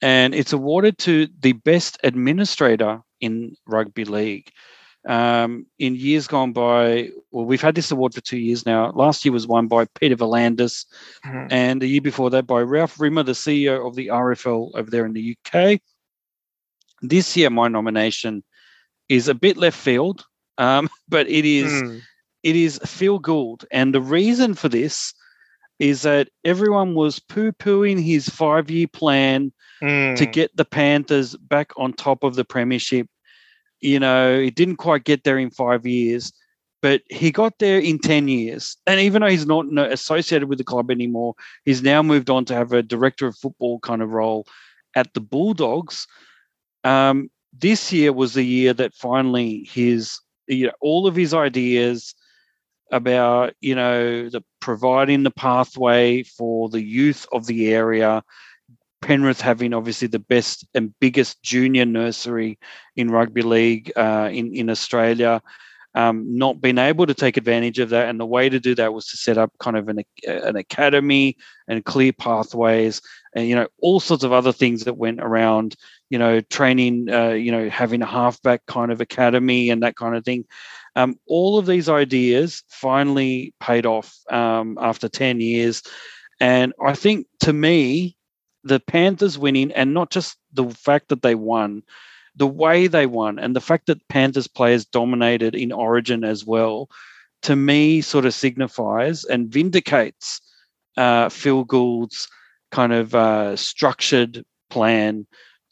[0.00, 4.50] and it's awarded to the best administrator in rugby league.
[5.08, 8.90] Um, in years gone by, well, we've had this award for two years now.
[8.90, 10.84] Last year was won by Peter V'landys,
[11.24, 11.46] mm-hmm.
[11.50, 15.06] and the year before that by Ralph Rimmer, the CEO of the RFL over there
[15.06, 15.80] in the UK.
[17.00, 18.42] This year, my nomination
[19.08, 20.26] is a bit left field,
[20.58, 22.02] um, but it is mm
[22.42, 23.64] it is Phil Gould.
[23.70, 25.12] And the reason for this
[25.78, 30.16] is that everyone was poo pooing his five year plan mm.
[30.16, 33.08] to get the Panthers back on top of the Premiership.
[33.80, 36.32] You know, he didn't quite get there in five years,
[36.82, 38.76] but he got there in 10 years.
[38.86, 42.54] And even though he's not associated with the club anymore, he's now moved on to
[42.54, 44.46] have a director of football kind of role
[44.96, 46.06] at the Bulldogs.
[46.84, 52.14] Um, this year was the year that finally his, you know, all of his ideas,
[52.90, 58.22] about you know the providing the pathway for the youth of the area
[59.00, 62.58] penrith having obviously the best and biggest junior nursery
[62.96, 65.42] in rugby league uh, in in australia
[65.94, 68.92] um, not being able to take advantage of that and the way to do that
[68.92, 71.36] was to set up kind of an, an academy
[71.66, 73.00] and clear pathways
[73.34, 75.74] and you know all sorts of other things that went around
[76.10, 80.14] you know training uh, you know having a halfback kind of academy and that kind
[80.14, 80.44] of thing
[80.98, 85.80] um, all of these ideas finally paid off um, after 10 years.
[86.40, 88.16] And I think to me,
[88.68, 91.82] the Panthers winning, and not just the fact that they won,
[92.36, 96.88] the way they won, and the fact that Panthers players dominated in Origin as well,
[97.42, 100.40] to me sort of signifies and vindicates
[100.96, 102.28] uh, Phil Gould's
[102.70, 105.26] kind of uh, structured plan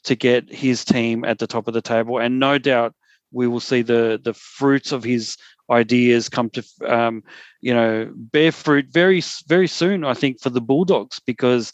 [0.04, 2.18] to get his team at the top of the table.
[2.18, 2.94] And no doubt
[3.32, 5.36] we will see the the fruits of his
[5.70, 7.24] ideas come to um,
[7.60, 10.04] you know bear fruit very very soon.
[10.04, 11.72] I think for the Bulldogs because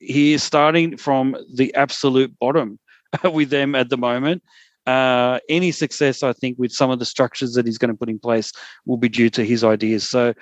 [0.00, 2.78] he is starting from the absolute bottom
[3.32, 4.42] with them at the moment.
[4.86, 8.08] Uh, any success, I think, with some of the structures that he's going to put
[8.08, 8.52] in place
[8.86, 10.08] will be due to his ideas.
[10.08, 10.34] So,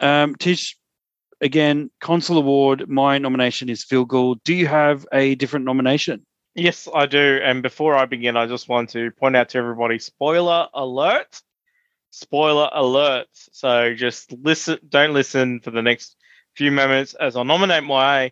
[0.00, 0.76] um, Tish,
[1.40, 2.88] again, Consul Award.
[2.88, 4.42] My nomination is Phil Gould.
[4.44, 6.26] Do you have a different nomination?
[6.56, 7.40] Yes, I do.
[7.42, 11.40] And before I begin, I just want to point out to everybody spoiler alert.
[12.10, 13.26] Spoiler alert.
[13.32, 16.16] So just listen, don't listen for the next
[16.54, 18.30] few moments as I nominate my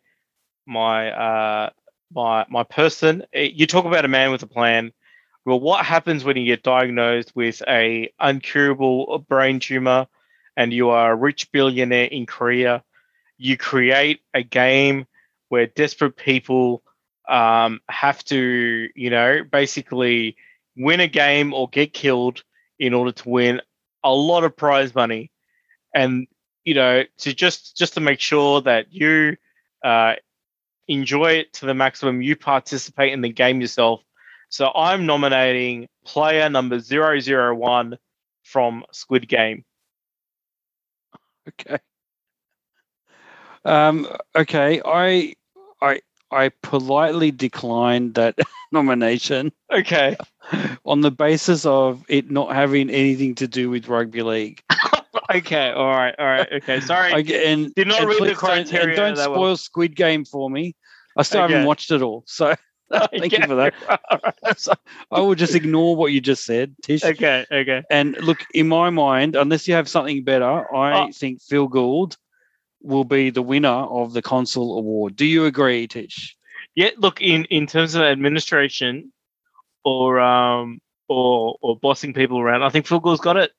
[0.67, 1.71] my uh
[2.15, 3.25] my my person.
[3.33, 4.93] Eh, you talk about a man with a plan.
[5.45, 10.07] Well, what happens when you get diagnosed with a uncurable brain tumor
[10.57, 12.85] and you are a rich billionaire in Korea?
[13.39, 15.07] You create a game
[15.49, 16.83] where desperate people
[17.29, 20.37] um, have to, you know, basically
[20.77, 22.43] win a game or get killed
[22.79, 23.61] in order to win
[24.05, 25.31] a lot of prize money,
[25.95, 26.27] and
[26.65, 29.37] you know, to just just to make sure that you
[29.85, 30.15] uh,
[30.93, 34.03] enjoy it to the maximum, you participate in the game yourself.
[34.49, 37.99] So I'm nominating player number 001
[38.43, 39.65] from Squid Game.
[41.49, 41.79] Okay.
[43.65, 45.35] Um, okay, I
[45.81, 48.39] I I politely declined that
[48.73, 49.53] nomination.
[49.73, 50.17] Okay.
[50.85, 54.63] On the basis of it not having anything to do with rugby league.
[55.35, 55.71] okay.
[55.71, 56.15] All right.
[56.19, 56.49] All right.
[56.53, 56.81] Okay.
[56.81, 57.13] Sorry.
[57.13, 58.97] I, and did not and read the criteria.
[58.97, 60.75] Don't, and don't spoil Squid Game for me.
[61.17, 61.53] I still okay.
[61.53, 62.25] haven't watched it all.
[62.27, 62.55] So
[63.11, 63.75] thank you for that.
[64.57, 64.75] so
[65.11, 67.03] I will just ignore what you just said, Tish.
[67.03, 67.47] Okay.
[67.51, 67.83] Okay.
[67.91, 71.13] And look, in my mind, unless you have something better, I oh.
[71.13, 72.17] think Phil Gould
[72.83, 75.17] will be the winner of the Consul Award.
[75.17, 76.37] Do you agree, Tish?
[76.75, 79.13] Yeah, look in in terms of administration
[79.85, 83.53] or um or or bossing people around, I think Phil Gould's got it.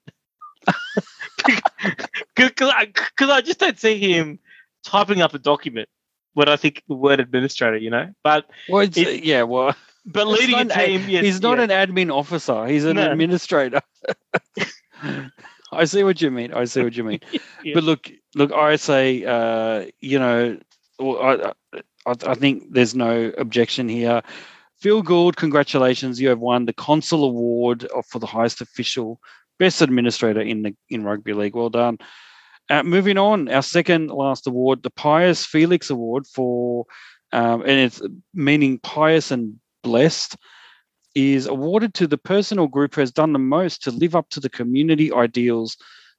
[2.36, 4.40] Because I, I just don't see him
[4.84, 5.90] typing up a document
[6.34, 8.12] when I think the word administrator, you know.
[8.24, 9.76] But Well, It- yeah, well,
[10.06, 11.64] but leading a- team, yes, he's not yeah.
[11.66, 12.66] an admin officer.
[12.68, 13.12] He's an No.
[13.12, 13.82] administrator.
[15.72, 16.54] I see what you mean.
[16.54, 17.20] I see what you mean.
[17.64, 17.74] Yeah.
[17.74, 20.58] But look, look, I say, uh, you know,
[21.00, 21.52] I,
[22.06, 24.22] I, I think there's no objection here.
[24.80, 26.20] Phil Gould, congratulations!
[26.20, 29.20] You have won the Consul Award for the highest official,
[29.58, 31.56] best administrator in the in rugby league.
[31.56, 31.98] Well done.
[32.70, 36.86] Uh, moving on, our second last award, the Pius Felix Award for,
[37.32, 38.02] um, and it's
[38.34, 40.38] meaning pious and blessed,
[41.14, 44.30] is awarded to the person or group who has done the most to live up
[44.30, 45.78] to the community ideals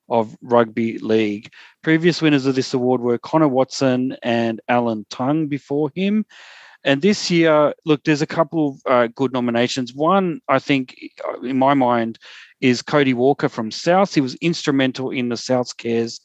[0.09, 1.51] of rugby league.
[1.82, 6.26] Previous winners of this award were Connor Watson and Alan Tongue before him.
[6.85, 9.95] And this year, look, there's a couple of uh, good nominations.
[9.95, 12.18] One, I think, uh, in my mind,
[12.61, 14.14] is Cody Walker from South.
[14.14, 16.20] He was instrumental in the Souths Cares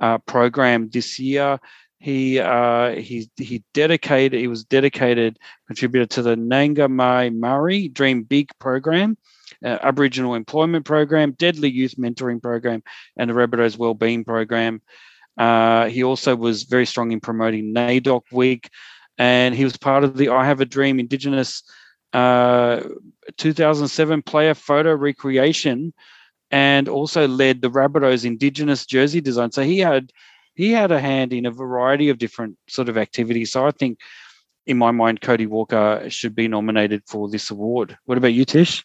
[0.00, 1.58] uh, program this year.
[1.98, 4.38] He uh, he he dedicated.
[4.38, 9.16] He was dedicated contributor to the Nanga Mai Marri Dream Big program,
[9.64, 12.82] uh, Aboriginal Employment Program, Deadly Youth Mentoring Program,
[13.16, 14.82] and the Rabbitohs Wellbeing Program.
[15.38, 18.68] Uh, he also was very strong in promoting NAIDOC Week,
[19.18, 21.62] and he was part of the I Have a Dream Indigenous
[22.12, 22.80] uh,
[23.36, 25.92] 2007 player photo recreation,
[26.50, 29.50] and also led the Rabbitohs Indigenous jersey design.
[29.52, 30.12] So he had
[30.54, 33.52] he had a hand in a variety of different sort of activities.
[33.52, 33.98] So I think,
[34.66, 37.98] in my mind, Cody Walker should be nominated for this award.
[38.04, 38.84] What about you, Tish?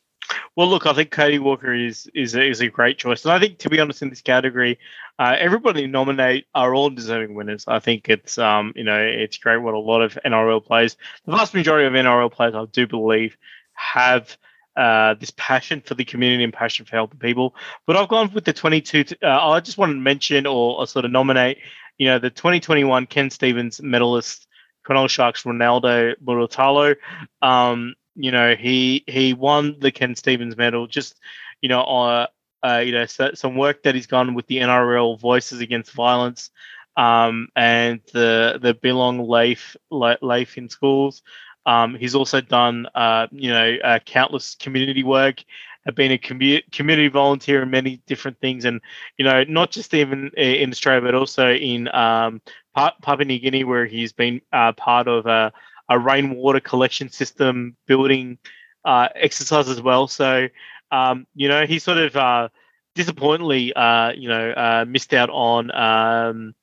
[0.56, 3.60] Well, look, I think Cody Walker is is is a great choice, and I think
[3.60, 4.80] to be honest, in this category,
[5.18, 7.66] uh, everybody nominate are all deserving winners.
[7.68, 11.32] I think it's um you know it's great what a lot of NRL players, the
[11.32, 13.38] vast majority of NRL players, I do believe,
[13.74, 14.38] have
[14.76, 17.56] uh, this passion for the community and passion for helping people.
[17.86, 19.04] But I've gone with the 22.
[19.04, 21.58] t- Uh, I just want to mention or, or sort of nominate,
[21.98, 24.48] you know, the 2021 Ken Stephens medalist,
[24.88, 26.96] Cronulla Sharks Ronaldo Mulitalo.
[27.42, 31.20] Um, you know, he he won the Ken Stephens medal just,
[31.62, 32.28] you know, uh,
[32.64, 36.52] uh, you know, so, some work that he's done with the NRL Voices Against Violence,
[36.98, 41.24] um, and the the Belong Life Life in schools.
[41.66, 45.44] Um, he's also done, uh, you know, uh, countless community work,
[45.86, 48.82] have been a commu- community volunteer in many different things, and
[49.18, 52.42] you know, not just even in Australia, but also in um,
[52.76, 55.54] Pa- Papua New Guinea, where he's been uh, part of a,
[55.90, 58.38] a rainwater collection system building
[58.86, 60.08] uh, exercise as well.
[60.08, 60.48] So,
[60.92, 62.50] um, you know, he sort of uh,
[62.96, 65.72] disappointingly, uh, you know, uh, missed out on.
[65.72, 66.56] Um,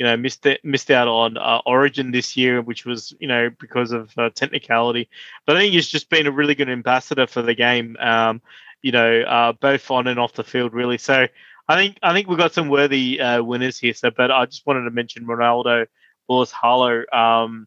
[0.00, 3.90] you know, missed missed out on uh, Origin this year, which was you know because
[3.90, 5.08] of uh, technicality.
[5.44, 7.96] But I think he's just been a really good ambassador for the game.
[7.98, 8.40] Um,
[8.80, 10.98] you know, both on and off the field, really.
[10.98, 11.26] So
[11.66, 13.92] I think I think we've got some worthy winners here.
[13.92, 15.86] So, but I just wanted to mention Ronaldo,
[16.30, 17.66] Mulitalo, um,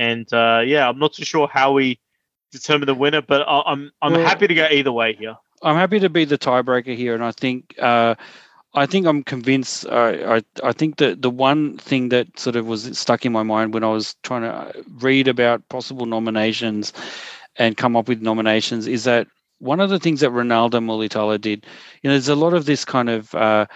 [0.00, 2.00] and uh, yeah, I'm not too sure how we
[2.52, 5.36] determine the winner, but I, I'm I'm Well- happy to go either way here.
[5.62, 8.14] I'm happy to be the tiebreaker here, and I think uh,
[8.74, 9.84] I think I'm convinced.
[9.86, 13.42] Uh, I I think that the one thing that sort of was stuck in my
[13.42, 16.94] mind when I was trying to read about possible nominations
[17.56, 19.26] and come up with nominations is that
[19.58, 21.66] one of the things that Ronaldo Mulitalo did.
[22.00, 23.34] You know, there's a lot of this kind of.
[23.34, 23.66] Uh,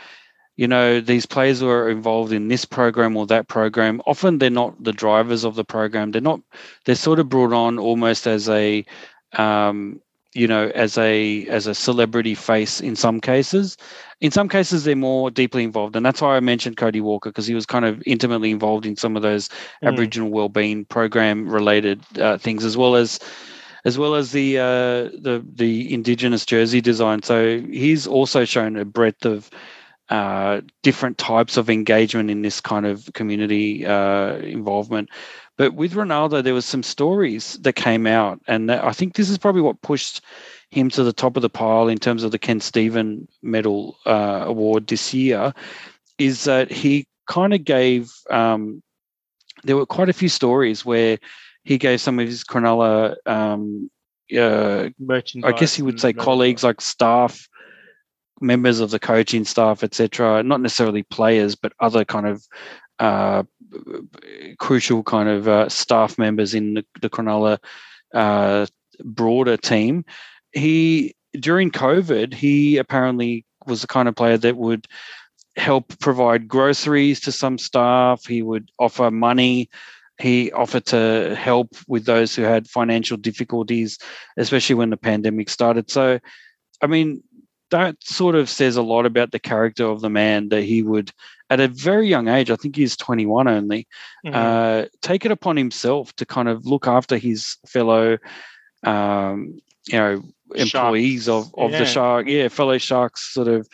[0.57, 4.51] you know, these players who are involved in this program or that program, often they're
[4.51, 6.13] not the drivers of the program.
[6.13, 6.41] They're not,
[6.85, 8.85] they're sort of brought on almost as a,
[9.33, 10.01] um,
[10.35, 13.77] you know as a as a celebrity face in some cases
[14.21, 17.47] in some cases they're more deeply involved and that's why i mentioned cody walker because
[17.47, 19.49] he was kind of intimately involved in some of those
[19.83, 19.89] Mm.
[19.89, 23.21] aboriginal wellbeing program related uh, things as well as
[23.85, 28.85] as well as the uh, the the indigenous jersey design so he's also shown a
[28.85, 29.51] breadth of
[30.11, 35.09] uh, different types of engagement in this kind of community uh, involvement
[35.57, 39.31] but with Ronaldo, there was some stories that came out, and that, I think this
[39.31, 40.21] is probably what pushed
[40.71, 44.43] him to the top of the pile in terms of the Ken Stephen Medal uh,
[44.47, 45.55] Award this year.
[46.19, 48.11] Is that he kind of gave?
[48.31, 48.83] Um,
[49.63, 51.19] there were quite a few stories where
[51.63, 53.91] he gave some of his Cronulla, um,
[54.37, 54.89] uh,
[55.45, 57.49] I guess you would say colleagues, like staff,
[58.40, 60.43] members of the coaching staff, etc.
[60.43, 62.47] Not necessarily players, but other kind of
[62.98, 63.43] uh,
[64.59, 67.59] crucial kind of uh, staff members in the, the Cronulla
[68.15, 68.66] uh,
[69.02, 70.05] broader team.
[70.52, 74.86] He during COVID, he apparently was the kind of player that would
[75.56, 78.24] help provide groceries to some staff.
[78.27, 79.69] He would offer money.
[80.20, 83.98] He offered to help with those who had financial difficulties,
[84.36, 85.90] especially when the pandemic started.
[85.90, 86.20] So,
[86.81, 87.23] I mean,
[87.70, 91.12] that sort of says a lot about the character of the man that he would,
[91.51, 93.86] at a very young age, I think he's 21 only,
[94.24, 94.35] mm-hmm.
[94.35, 98.19] uh, take it upon himself to kind of look after his fellow,
[98.85, 100.23] um, you know,
[100.55, 101.49] employees Sharks.
[101.49, 101.78] of, of yeah.
[101.78, 103.69] the shark, yeah, fellow sharks, sort of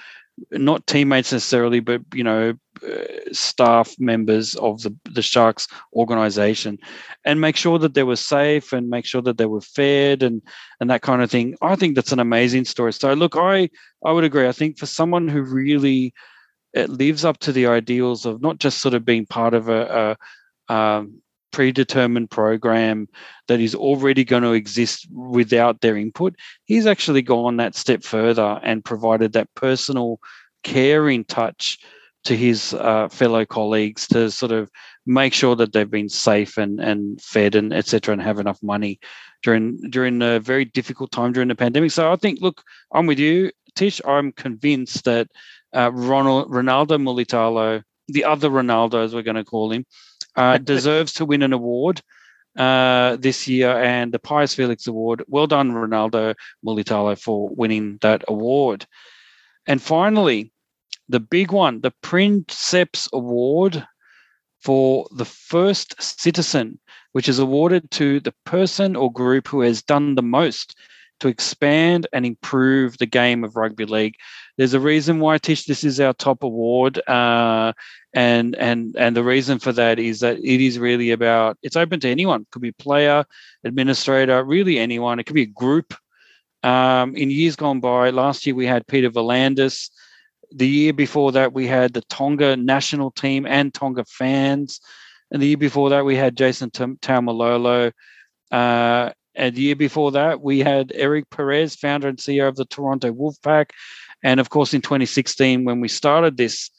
[0.52, 2.54] not teammates necessarily, but you know,
[2.86, 6.78] uh, staff members of the the Sharks organization,
[7.24, 10.42] and make sure that they were safe and make sure that they were fed and
[10.80, 11.56] and that kind of thing.
[11.62, 12.92] I think that's an amazing story.
[12.92, 13.68] So look, I
[14.04, 14.48] I would agree.
[14.48, 16.14] I think for someone who really
[16.72, 20.16] it lives up to the ideals of not just sort of being part of a,
[20.68, 21.20] a um,
[21.50, 23.08] predetermined program
[23.48, 26.36] that is already going to exist without their input.
[26.64, 30.20] He's actually gone that step further and provided that personal
[30.62, 31.78] caring touch
[32.24, 34.70] to his uh, fellow colleagues to sort of
[35.06, 39.00] make sure that they've been safe and, and fed and etc and have enough money
[39.42, 41.90] during during a very difficult time during the pandemic.
[41.90, 42.62] So I think, look,
[42.92, 44.00] I'm with you, Tish.
[44.06, 45.28] I'm convinced that
[45.74, 49.86] uh, Ronald Ronaldo Mulitalo, the other Ronaldo as we're going to call him,
[50.36, 52.02] uh, deserves to win an award
[52.56, 55.22] uh, this year and the Pius Felix Award.
[55.28, 56.34] Well done, Ronaldo
[56.64, 58.86] Mulitalo, for winning that award.
[59.66, 60.52] And finally,
[61.08, 63.86] the big one, the Princeps Award
[64.60, 66.78] for the first citizen,
[67.12, 70.76] which is awarded to the person or group who has done the most
[71.20, 74.14] to expand and improve the game of rugby league.
[74.60, 77.72] There's a reason why Tish, this is our top award, uh,
[78.12, 81.98] and and and the reason for that is that it is really about it's open
[82.00, 82.42] to anyone.
[82.42, 83.24] It could be player,
[83.64, 85.18] administrator, really anyone.
[85.18, 85.94] It could be a group.
[86.62, 89.88] Um, in years gone by, last year we had Peter V'landys.
[90.52, 94.78] The year before that, we had the Tonga national team and Tonga fans.
[95.30, 97.92] And the year before that, we had Jason Taumalolo.
[98.50, 102.66] Uh, and the year before that, we had Eric Perez, founder and CEO of the
[102.66, 103.70] Toronto Wolfpack.
[104.22, 106.70] And of course, in 2016, when we started this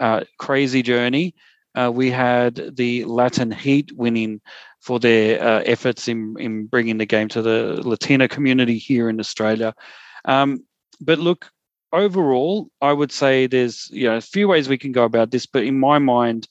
[0.00, 1.34] uh, crazy journey,
[1.74, 4.40] uh, we had the Latin Heat winning
[4.80, 9.20] for their uh, efforts in, in bringing the game to the Latino community here in
[9.20, 9.74] Australia.
[10.24, 10.64] Um,
[11.00, 11.50] but look,
[11.92, 15.46] overall, I would say there's you know a few ways we can go about this,
[15.46, 16.48] but in my mind,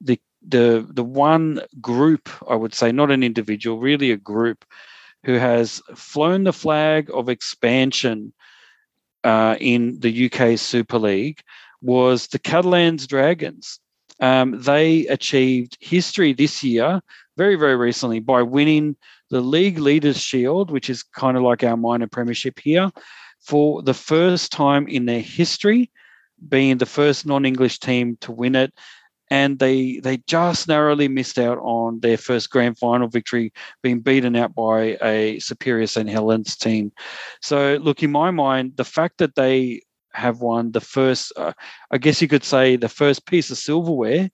[0.00, 4.64] the the the one group I would say, not an individual, really a group
[5.24, 8.32] who has flown the flag of expansion
[9.24, 11.40] uh, in the UK Super League
[11.82, 13.80] was the Catalans Dragons.
[14.20, 17.00] Um, they achieved history this year,
[17.36, 18.96] very, very recently, by winning
[19.30, 22.90] the League Leaders Shield, which is kind of like our minor premiership here,
[23.40, 25.90] for the first time in their history,
[26.48, 28.72] being the first non English team to win it
[29.30, 33.52] and they they just narrowly missed out on their first grand final victory,
[33.82, 36.92] being beaten out by a superior St Helens team.
[37.40, 39.82] So, look, in my mind, the fact that they
[40.12, 41.52] have won the first, uh,
[41.90, 44.30] I guess you could say, the first piece of silverware,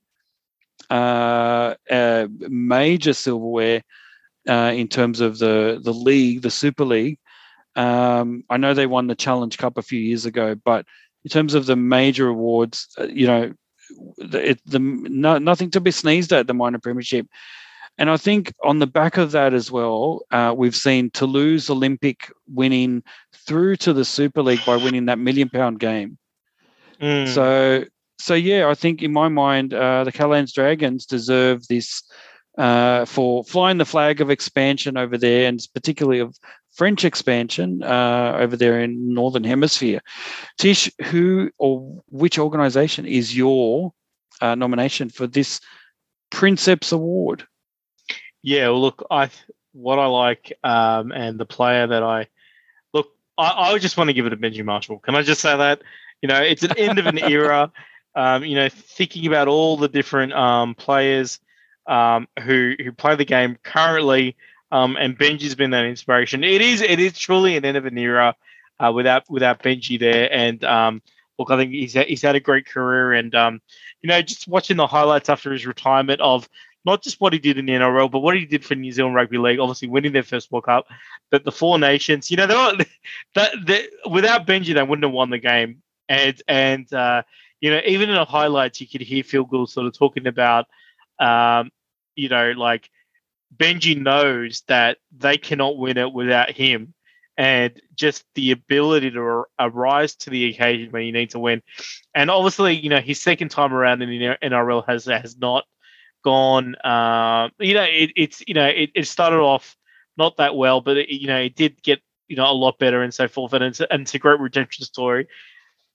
[0.89, 3.83] uh, uh, major silverware
[4.49, 7.19] uh, in terms of the the league, the Super League.
[7.75, 10.87] Um, I know they won the Challenge Cup a few years ago, but
[11.25, 13.53] in terms of the major awards, uh, you know,
[14.19, 17.27] it, the no, nothing to be sneezed at the minor premiership.
[17.99, 22.31] And I think on the back of that as well, uh, we've seen Toulouse Olympic
[22.47, 23.03] winning
[23.47, 26.19] through to the Super League by winning that million pound game.
[27.01, 27.29] Mm.
[27.29, 27.85] So,
[28.19, 32.03] so yeah, I think in my mind, uh, the Catalans Dragons deserve this
[32.59, 36.37] uh, for flying the flag of expansion over there, and particularly of
[36.77, 40.01] French expansion uh, over there in Northern Hemisphere.
[40.59, 43.95] Tish, who or which organization is your
[44.43, 45.61] uh, nomination for this
[46.31, 47.47] Princeps Award?
[48.43, 49.31] Yeah, well, look, I
[49.73, 52.29] what I like um, and the player that I
[52.93, 53.09] look,
[53.39, 54.99] I, I just want to give it to Benji Marshall.
[54.99, 55.83] Can I just say that?
[56.21, 57.73] You know, it's an end of an era.
[58.15, 61.41] Um, you know, thinking about all the different um, players
[61.87, 64.37] um, who who play the game currently
[64.73, 66.45] um, and Benji's been that inspiration.
[66.45, 68.35] It is it is truly an end of an era
[68.81, 70.33] uh, without without Benji there.
[70.33, 71.03] And um,
[71.39, 73.13] look, I think he's he's had a great career.
[73.13, 73.61] And um,
[74.03, 76.49] you know, just watching the highlights after his retirement of
[76.85, 79.15] not just what he did in the NRL, but what he did for New Zealand
[79.15, 79.59] Rugby League.
[79.59, 80.87] Obviously, winning their first World Cup,
[81.31, 82.31] but the Four Nations.
[82.31, 82.87] You know, they're not,
[83.35, 85.83] that, without Benji, they wouldn't have won the game.
[86.09, 87.23] And and uh,
[87.61, 90.67] you know, even in the highlights, you could hear Phil Gould sort of talking about,
[91.19, 91.71] um,
[92.15, 92.89] you know, like
[93.55, 96.95] Benji knows that they cannot win it without him.
[97.39, 101.63] and just the ability to arise to the occasion when you need to win.
[102.15, 105.65] And obviously, you know, his second time around in the NRL has has not
[106.25, 106.75] gone.
[106.77, 109.77] Uh, you know, it, it's you know, it, it started off
[110.17, 113.03] not that well, but it, you know, it did get you know a lot better
[113.03, 115.29] and so forth, and it's, and it's a great redemption story.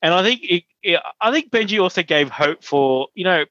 [0.01, 3.45] And I think it, I think Benji also gave hope for you know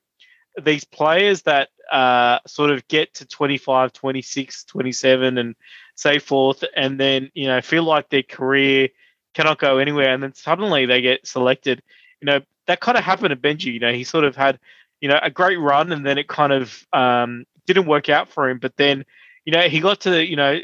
[0.61, 5.57] these players that uh, sort of get to 25, 26, 27 and
[5.95, 8.89] so forth, and then, you know, feel like their career
[9.35, 10.13] cannot go anywhere.
[10.13, 11.83] And then suddenly they get selected.
[12.21, 13.73] You know, that kind of happened to Benji.
[13.73, 14.59] You know, he sort of had,
[15.01, 18.49] you know, a great run and then it kind of um, didn't work out for
[18.49, 18.59] him.
[18.59, 19.05] But then,
[19.45, 20.59] you know, he got to, you know,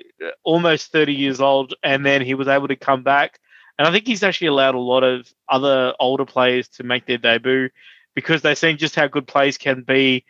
[0.45, 3.39] almost 30 years old and then he was able to come back.
[3.79, 7.19] And I think he's actually allowed a lot of other older players to make their
[7.19, 7.69] debut
[8.15, 10.25] because they've seen just how good players can be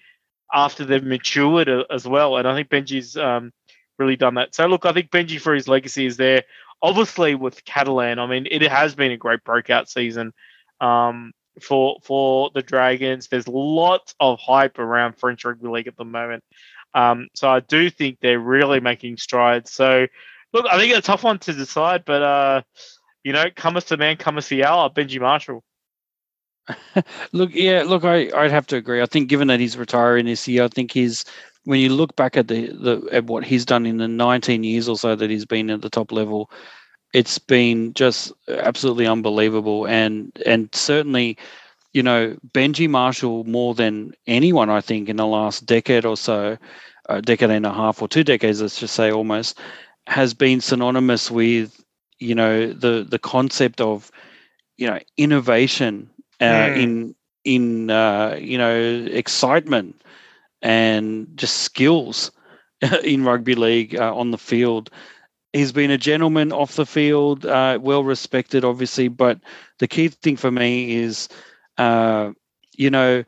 [0.53, 2.37] after they've matured as well.
[2.37, 3.53] And I think Benji's um,
[3.99, 4.55] really done that.
[4.55, 6.45] So look, I think Benji for his legacy is there.
[6.83, 10.33] Obviously, with Catalan, I mean, it has been a great breakout season
[10.81, 13.29] um, for for the Dragons.
[13.29, 16.45] There's lots of hype around French rugby league at the moment.
[16.95, 19.73] Um, so I do think they're really making strides.
[19.73, 20.07] So
[20.53, 22.63] look, I think it's a tough one to decide, but uh,
[23.25, 25.63] you know, come as the man, come as the hour, Benji Marshall.
[27.33, 29.03] Look, yeah, look, I I'd have to agree.
[29.03, 31.25] I think given that he's retiring this year, I think he's
[31.65, 34.89] when you look back at the, the at what he's done in the 19 years
[34.89, 36.51] or so that he's been at the top level,
[37.13, 39.87] it's been just absolutely unbelievable.
[39.87, 41.37] And and certainly,
[41.93, 46.57] you know, Benji Marshall more than anyone, I think, in the last decade or so,
[47.09, 49.59] a decade and a half or two decades, let's just say almost,
[50.07, 51.83] has been synonymous with
[52.19, 54.11] you know the the concept of
[54.77, 56.11] you know innovation
[56.41, 56.83] uh, mm.
[56.83, 57.15] in
[57.45, 60.01] in uh, you know excitement
[60.63, 62.31] and just skills
[63.05, 64.91] in rugby league uh, on the field.
[65.53, 69.09] He's been a gentleman off the field, uh, well respected, obviously.
[69.09, 69.41] But
[69.79, 71.29] the key thing for me is,
[71.79, 72.33] uh,
[72.77, 73.25] you know,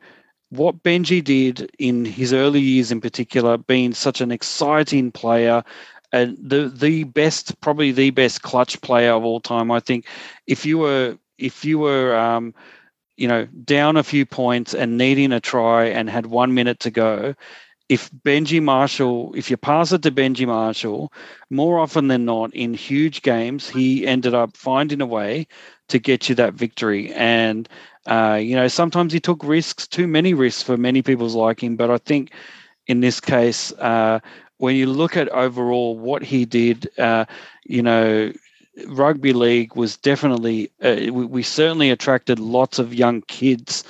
[0.49, 5.63] what Benji did in his early years, in particular, being such an exciting player,
[6.11, 9.71] and the the best, probably the best clutch player of all time.
[9.71, 10.05] I think
[10.45, 12.53] if you were if you were um,
[13.19, 16.89] you know, down a few points and needing a try and had one minute to
[16.89, 17.35] go,
[17.89, 21.11] if Benji Marshall, if you pass it to Benji Marshall,
[21.49, 25.47] more often than not in huge games, he ended up finding a way
[25.89, 27.11] to get you that victory.
[27.13, 27.67] And,
[28.05, 31.75] uh, you know, sometimes he took risks, too many risks for many people's liking.
[31.75, 32.31] But I think
[32.87, 34.19] in this case, uh,
[34.59, 37.25] when you look at overall what he did, uh,
[37.65, 38.31] you know,
[38.87, 43.83] rugby league was definitely uh, we, we, certainly attracted lots of young kids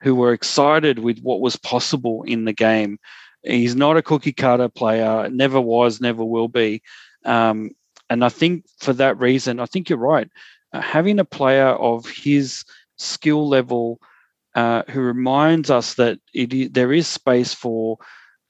[0.00, 2.98] who were excited with what was possible in the game.
[3.42, 6.82] He's not a cookie cutter player, never was, never will be.
[7.24, 7.70] Um,
[8.10, 10.28] and I think for that reason, I think you're right.
[10.72, 12.64] Uh, having a player of his
[12.98, 14.00] skill level
[14.54, 17.98] uh, who reminds us that it, there is space for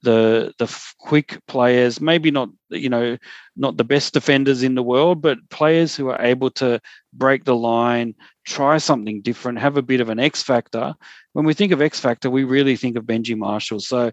[0.02, 0.66] the the
[0.98, 3.16] quick players, maybe not you know
[3.56, 6.80] not the best defenders in the world, but players who are able to
[7.12, 8.14] break the line,
[8.44, 10.94] try something different, have a bit of an X factor.
[11.32, 13.80] When we think of X factor, we really think of Benji Marshall.
[13.80, 14.10] So,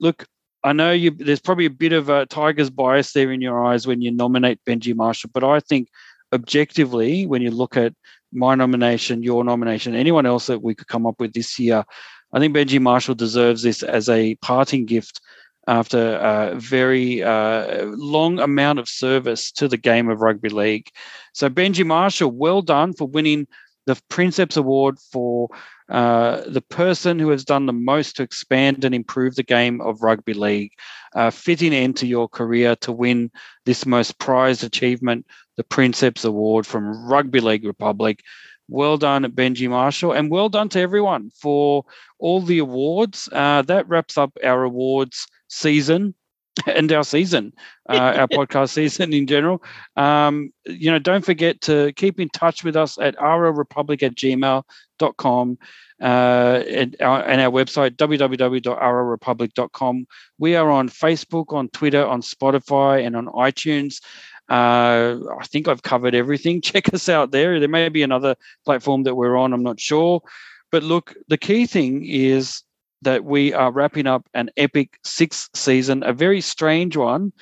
[0.00, 0.26] look,
[0.62, 1.10] I know you.
[1.10, 4.64] There's probably a bit of a Tigers bias there in your eyes when you nominate
[4.64, 5.88] Benji Marshall, but I think
[6.32, 7.94] objectively, when you look at
[8.32, 11.84] my nomination, your nomination, anyone else that we could come up with this year,
[12.32, 15.20] I think Benji Marshall deserves this as a parting gift
[15.66, 20.88] after a very uh, long amount of service to the game of rugby league.
[21.34, 23.46] So, Benji Marshall, well done for winning
[23.86, 25.48] the Princeps Award for
[25.88, 30.02] uh, the person who has done the most to expand and improve the game of
[30.02, 30.72] rugby league.
[31.14, 33.30] Uh, fitting end to your career to win
[33.64, 35.26] this most prized achievement,
[35.56, 38.20] the Princeps Award from Rugby League Republic.
[38.68, 41.84] Well done, Benji Marshall, and well done to everyone for
[42.18, 43.28] all the awards.
[43.32, 46.14] Uh, that wraps up our awards season
[46.66, 47.52] and our season,
[47.88, 49.62] uh, our podcast season in general.
[49.96, 55.58] Um, you know, don't forget to keep in touch with us at rlrepublic at gmail.com
[56.00, 60.06] uh, and, our, and our website, www.rlrepublic.com.
[60.38, 64.00] We are on Facebook, on Twitter, on Spotify, and on iTunes.
[64.48, 66.60] Uh, I think I've covered everything.
[66.62, 67.60] Check us out there.
[67.60, 69.52] There may be another platform that we're on.
[69.52, 70.22] I'm not sure.
[70.70, 72.62] But look, the key thing is
[73.02, 77.32] that we are wrapping up an epic sixth season, a very strange one,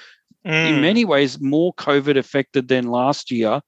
[0.47, 0.69] mm.
[0.69, 3.61] in many ways more COVID affected than last year.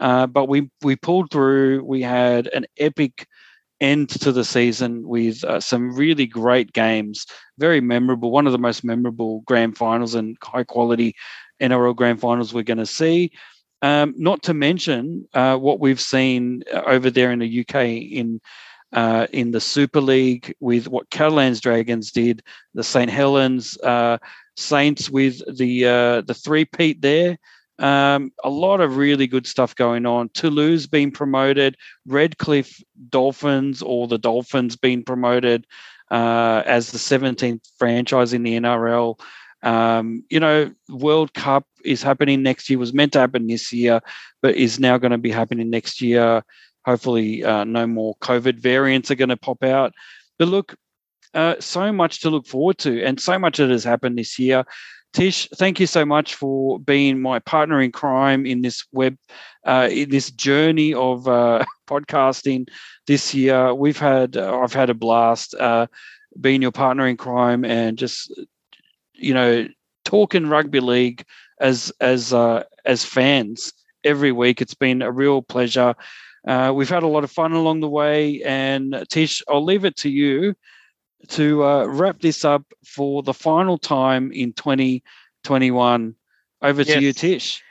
[0.00, 1.84] Uh, but we we pulled through.
[1.84, 3.28] We had an epic
[3.80, 7.26] end to the season with uh, some really great games,
[7.58, 8.30] very memorable.
[8.30, 11.14] One of the most memorable grand finals and high quality
[11.68, 13.32] NRL grand finals we're going to see.
[13.82, 18.40] Um, not to mention uh, what we've seen uh, over there in the UK in
[18.92, 22.42] uh, in the Super League with what Catalans Dragons did,
[22.74, 24.18] the St Helens uh,
[24.56, 27.36] Saints with the uh, the three peat there.
[27.80, 30.30] Um, a lot of really good stuff going on.
[30.32, 31.76] Toulouse being promoted,
[32.06, 35.66] Redcliffe Dolphins or the Dolphins being promoted
[36.10, 39.18] uh, as the 17th franchise in the NRL.
[39.64, 42.78] Um, you know, World Cup is happening next year.
[42.78, 44.00] Was meant to happen this year,
[44.42, 46.44] but is now going to be happening next year.
[46.84, 49.92] Hopefully, uh, no more COVID variants are going to pop out.
[50.38, 50.76] But look,
[51.32, 54.64] uh, so much to look forward to, and so much that has happened this year.
[55.14, 59.16] Tish, thank you so much for being my partner in crime in this web,
[59.64, 62.68] uh, in this journey of uh, podcasting
[63.06, 63.72] this year.
[63.72, 65.86] We've had, uh, I've had a blast uh,
[66.40, 68.32] being your partner in crime and just
[69.14, 69.66] you know,
[70.04, 71.24] talking rugby league
[71.60, 73.72] as as uh, as fans
[74.04, 74.60] every week.
[74.60, 75.94] It's been a real pleasure.
[76.46, 79.96] Uh, we've had a lot of fun along the way, and Tish, I'll leave it
[79.98, 80.54] to you
[81.28, 86.14] to uh, wrap this up for the final time in 2021.
[86.60, 86.94] Over yes.
[86.94, 87.63] to you, Tish.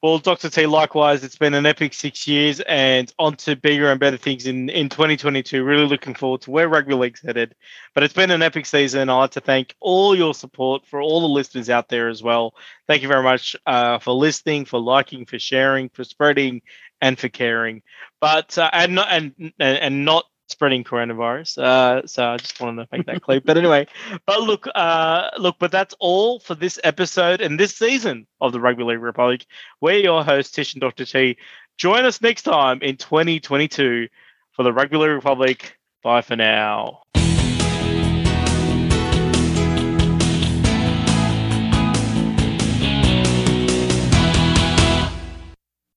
[0.00, 0.48] Well, Dr.
[0.48, 4.46] T, likewise, it's been an epic six years and on to bigger and better things
[4.46, 5.64] in, in 2022.
[5.64, 7.56] Really looking forward to where rugby league's headed.
[7.94, 9.08] But it's been an epic season.
[9.08, 12.54] I'd like to thank all your support for all the listeners out there as well.
[12.86, 16.62] Thank you very much uh, for listening, for liking, for sharing, for spreading,
[17.00, 17.82] and for caring.
[18.20, 21.58] But uh, and not and and not spreading coronavirus.
[21.58, 23.40] Uh, so I just wanted to make that clear.
[23.40, 23.86] but anyway,
[24.26, 28.60] but look, uh, look, but that's all for this episode and this season of the
[28.60, 29.46] Rugby League Republic.
[29.80, 31.04] We're your hosts, Tish and Dr.
[31.04, 31.36] T.
[31.76, 34.08] Join us next time in 2022
[34.52, 35.78] for the Rugby League Republic.
[36.02, 37.02] Bye for now.